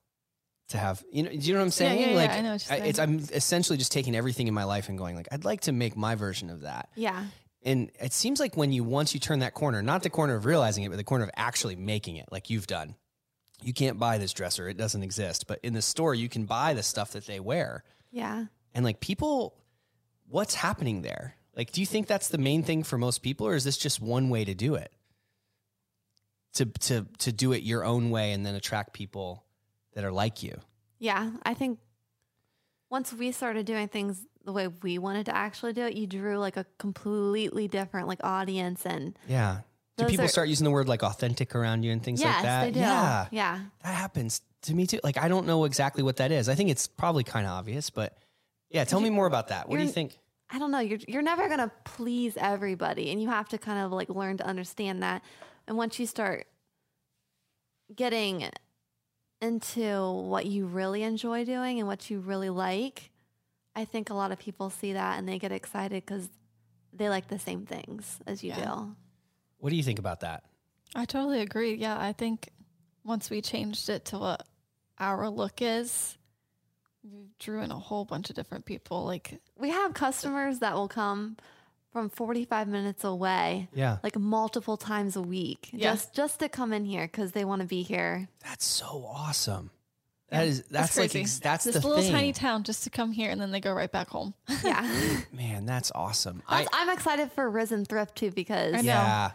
[0.72, 2.00] to have, you know, do you know what I'm saying?
[2.00, 2.84] yeah, yeah, like, I know what you're saying.
[2.86, 5.72] it's, I'm essentially just taking everything in my life and going like, I'd like to
[5.72, 6.88] make my version of that.
[6.96, 7.24] yeah.
[7.64, 10.44] And it seems like when you once you turn that corner, not the corner of
[10.46, 12.96] realizing it, but the corner of actually making it, like you've done,
[13.62, 15.46] you can't buy this dresser; it doesn't exist.
[15.46, 18.46] But in the store, you can buy the stuff that they wear, Yeah.
[18.74, 19.54] and like people,
[20.28, 21.36] what's happening there?
[21.54, 24.00] Like, do you think that's the main thing for most people, or is this just
[24.00, 24.90] one way to do it?
[26.54, 29.44] To to to do it your own way and then attract people
[29.94, 30.58] that are like you.
[30.98, 31.30] Yeah.
[31.44, 31.78] I think
[32.90, 36.38] once we started doing things the way we wanted to actually do it, you drew
[36.38, 39.60] like a completely different like audience and Yeah.
[39.98, 42.42] Do people are- start using the word like authentic around you and things yes, like
[42.44, 42.64] that?
[42.64, 42.80] they do.
[42.80, 43.26] Yeah.
[43.30, 43.60] Yeah.
[43.82, 45.00] That happens to me too.
[45.04, 46.48] Like I don't know exactly what that is.
[46.48, 48.16] I think it's probably kind of obvious, but
[48.70, 49.68] yeah, tell me more about that.
[49.68, 50.18] What do you think?
[50.50, 50.78] I don't know.
[50.80, 54.46] You're you're never gonna please everybody, and you have to kind of like learn to
[54.46, 55.22] understand that.
[55.66, 56.46] And once you start
[57.94, 58.48] getting
[59.42, 63.10] into what you really enjoy doing and what you really like,
[63.74, 66.28] I think a lot of people see that and they get excited because
[66.92, 68.64] they like the same things as you Yeah.
[68.64, 68.96] do.
[69.58, 70.44] What do you think about that?
[70.94, 71.74] I totally agree.
[71.74, 72.50] Yeah, I think
[73.04, 74.46] once we changed it to what
[74.98, 76.16] our look is,
[77.02, 79.04] we drew in a whole bunch of different people.
[79.04, 81.36] Like, We have customers that will come
[81.92, 83.98] from 45 minutes away, Yeah.
[84.02, 85.92] like multiple times a week, Yeah.
[85.92, 88.28] just just to come in here because they want to be here.
[88.44, 89.70] That's so awesome.
[90.30, 91.20] That is that's, like crazy.
[91.20, 92.12] ex- that's this the little thing.
[92.12, 94.32] tiny town just to come here and then they go right back home.
[94.64, 95.20] Yeah.
[95.32, 96.42] Man, that's awesome.
[96.48, 98.82] That's, I'm excited for Risen Thrift too because I know.
[98.84, 99.30] yeah.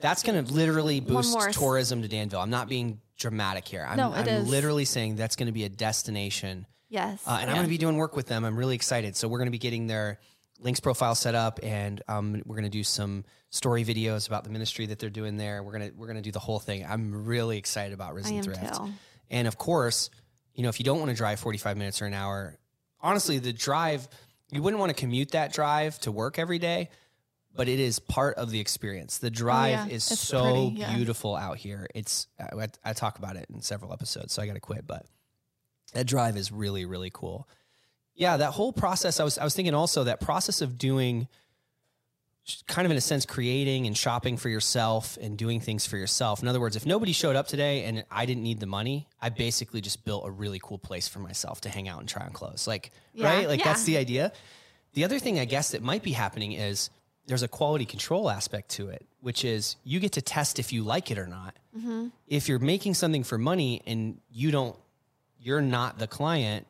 [0.00, 2.40] That's going to literally boost tourism to Danville.
[2.40, 3.86] I'm not being dramatic here.
[3.88, 4.48] I'm, No, it I'm is.
[4.48, 7.78] literally saying that's going to be a destination yes, Uh, and I'm going to be
[7.78, 8.44] doing work with them.
[8.44, 9.16] I'm really excited.
[9.16, 10.18] So we're going to be getting their
[10.62, 14.50] links profile set up, and um, we're going to do some story videos about the
[14.50, 15.62] ministry that they're doing there.
[15.62, 16.86] We're gonna we're gonna do the whole thing.
[16.88, 18.74] I'm really excited about Risen Thrift.
[18.74, 18.90] too.
[19.30, 20.08] And of course,
[20.54, 22.56] you know, if you don't want to drive 45 minutes or an hour,
[23.00, 24.08] honestly, the drive
[24.50, 26.88] you wouldn't want to commute that drive to work every day.
[27.54, 29.18] But it is part of the experience.
[29.18, 29.94] The drive Oh, yeah.
[29.94, 30.94] is It's so pretty, yeah.
[30.96, 31.86] beautiful out here.
[31.94, 34.86] It's I, I talk about it in several episodes, so I got to quit.
[34.86, 35.04] But
[35.92, 37.46] that drive is really really cool
[38.14, 41.28] yeah that whole process i was i was thinking also that process of doing
[42.66, 46.42] kind of in a sense creating and shopping for yourself and doing things for yourself.
[46.42, 49.28] In other words if nobody showed up today and i didn't need the money i
[49.28, 52.32] basically just built a really cool place for myself to hang out and try on
[52.32, 52.66] clothes.
[52.66, 53.48] Like Yeah, right?
[53.48, 54.32] Like that's the idea.
[54.94, 56.90] The other thing i guess that might be happening is
[57.26, 60.82] there's a quality control aspect to it which is you get to test if you
[60.82, 61.56] like it or not.
[61.76, 62.08] Mm-hmm.
[62.26, 64.76] if you're making something for money and you don't
[65.38, 66.66] you're not the client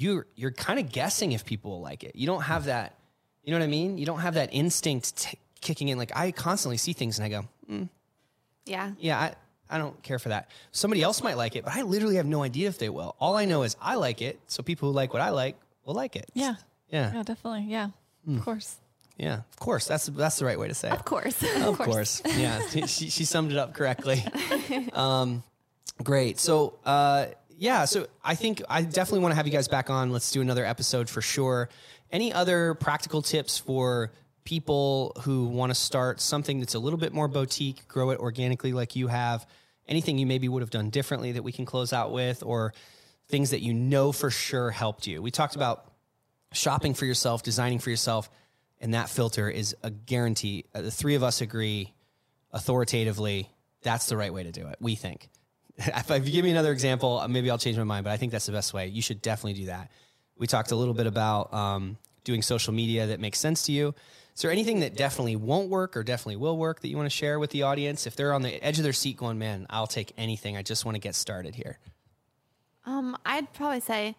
[0.00, 2.94] you're you're kind of guessing if people will like it you don't have that
[3.44, 6.32] you know what i mean you don't have that instinct t- kicking in like i
[6.32, 7.88] constantly see things and i go mm,
[8.66, 9.34] Yeah, yeah I,
[9.68, 12.42] I don't care for that somebody else might like it but i literally have no
[12.42, 15.12] idea if they will all i know is i like it so people who like
[15.12, 16.54] what i like will like it Yeah.
[16.90, 17.66] yeah Yeah, definitely.
[17.68, 17.90] Yeah.
[18.24, 18.36] Hmm.
[18.38, 18.76] Of course.
[19.18, 21.42] yeah of course that's that's the right way to say it of course.
[21.62, 22.22] of course.
[22.24, 24.24] Yeah, she, she summed it up correctly.
[24.92, 25.42] Um,
[26.02, 26.38] great.
[26.38, 27.26] So, uh,
[27.60, 30.10] yeah, so I think I definitely want to have you guys back on.
[30.10, 31.68] Let's do another episode for sure.
[32.10, 34.12] Any other practical tips for
[34.44, 38.72] people who want to start something that's a little bit more boutique, grow it organically
[38.72, 39.46] like you have?
[39.86, 42.72] Anything you maybe would have done differently that we can close out with, or
[43.28, 45.20] things that you know for sure helped you?
[45.20, 45.84] We talked about
[46.52, 48.30] shopping for yourself, designing for yourself,
[48.80, 50.64] and that filter is a guarantee.
[50.74, 51.92] Uh, the three of us agree
[52.52, 53.50] authoritatively
[53.82, 54.76] that's the right way to do it.
[54.80, 55.28] We think.
[55.80, 58.16] If, if you give me another example, uh, maybe I'll change my mind, but I
[58.16, 58.88] think that's the best way.
[58.88, 59.90] You should definitely do that.
[60.36, 63.94] We talked a little bit about um, doing social media that makes sense to you.
[64.34, 67.14] Is there anything that definitely won't work or definitely will work that you want to
[67.14, 68.06] share with the audience?
[68.06, 70.56] If they're on the edge of their seat going, man, I'll take anything.
[70.56, 71.78] I just want to get started here.
[72.86, 74.16] Um, I'd probably say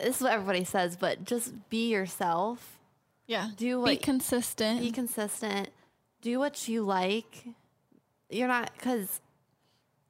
[0.00, 2.78] this is what everybody says, but just be yourself.
[3.26, 3.48] Yeah.
[3.56, 4.80] Do what be consistent.
[4.80, 5.68] Be consistent.
[6.22, 7.44] Do what you like.
[8.30, 9.20] You're not because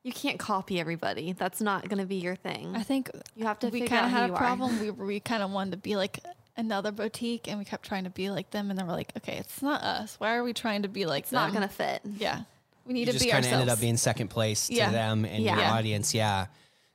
[0.02, 1.32] you can't copy everybody.
[1.32, 2.74] That's not going to be your thing.
[2.74, 4.36] I think You have to we kind of had a are.
[4.36, 4.80] problem.
[4.80, 6.18] we we kind of wanted to be like
[6.56, 9.36] another boutique, and we kept trying to be like them, and then we're like, okay,
[9.38, 10.16] it's not us.
[10.18, 12.02] Why are we trying to be like it's not going to fit.
[12.18, 12.42] Yeah,
[12.84, 13.60] we need you to just be kind of ourselves.
[13.62, 14.90] ended up being second place to Yeah.
[14.90, 15.72] them and your Yeah.
[15.72, 16.14] audience.
[16.14, 16.46] Yeah.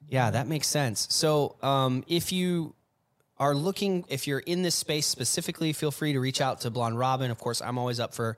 [0.10, 1.08] Yeah, that makes sense.
[1.10, 2.74] So, um, if you
[3.40, 6.98] are looking, if you're in this space specifically, feel free to reach out to Blonde
[6.98, 7.30] Robin.
[7.30, 8.38] Of course, I'm always up for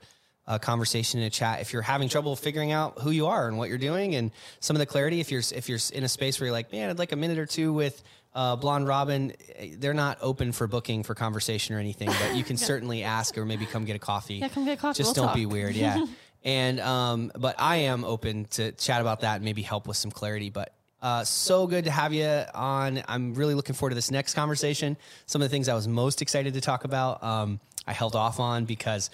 [0.50, 1.62] a conversation in a chat.
[1.62, 4.76] If you're having trouble figuring out who you are and what you're doing and some
[4.76, 6.98] of the clarity, if you're if you're in a space where you're like, man, I'd
[6.98, 8.02] like a minute or two with
[8.34, 9.34] uh, Blonde Robin,
[9.78, 13.46] they're not open for booking for conversation or anything, but you can certainly ask or
[13.46, 14.36] maybe come get a coffee.
[14.36, 14.98] Yeah, come get a coffee.
[14.98, 15.76] Just We'll don't be weird.
[15.76, 16.06] Yeah.
[16.44, 20.10] and um, but I am open to chat about that and maybe help with some
[20.10, 20.50] clarity.
[20.50, 22.26] But uh, so good to have you
[22.56, 23.04] on.
[23.08, 24.98] I'm really looking forward to this next conversation.
[25.28, 28.40] Some of the things I was most excited to talk about, um, I held off
[28.40, 29.10] on because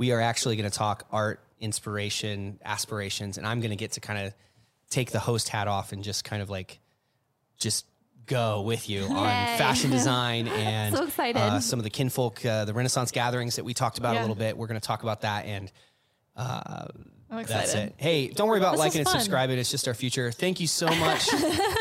[0.00, 4.00] we are actually going to talk art, inspiration, aspirations, and I'm going to get to
[4.00, 4.32] kind of
[4.88, 6.80] take the host hat off and just kind of like
[7.58, 7.84] just
[8.24, 9.58] go with you on Yay.
[9.58, 11.38] fashion design and So excited.
[11.38, 14.34] uh, some of the kinfolk, uh, the Renaissance gatherings that we talked about a little
[14.34, 14.56] bit.
[14.56, 15.70] We're going to talk about that and.
[16.34, 16.86] Uh,
[17.30, 17.60] I'm excited.
[17.60, 17.94] that's it.
[17.98, 19.58] Hey, don't worry about This liking and subscribing.
[19.58, 20.32] It's just our future.
[20.32, 21.28] Thank you so much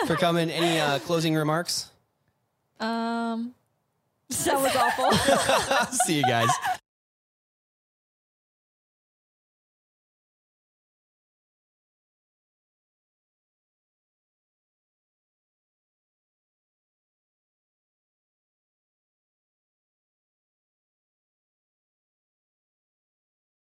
[0.07, 0.49] for coming.
[0.51, 1.89] Any uh, closing remarks?
[2.81, 3.55] Um,
[4.43, 5.93] that was awful.
[6.05, 6.49] See you guys.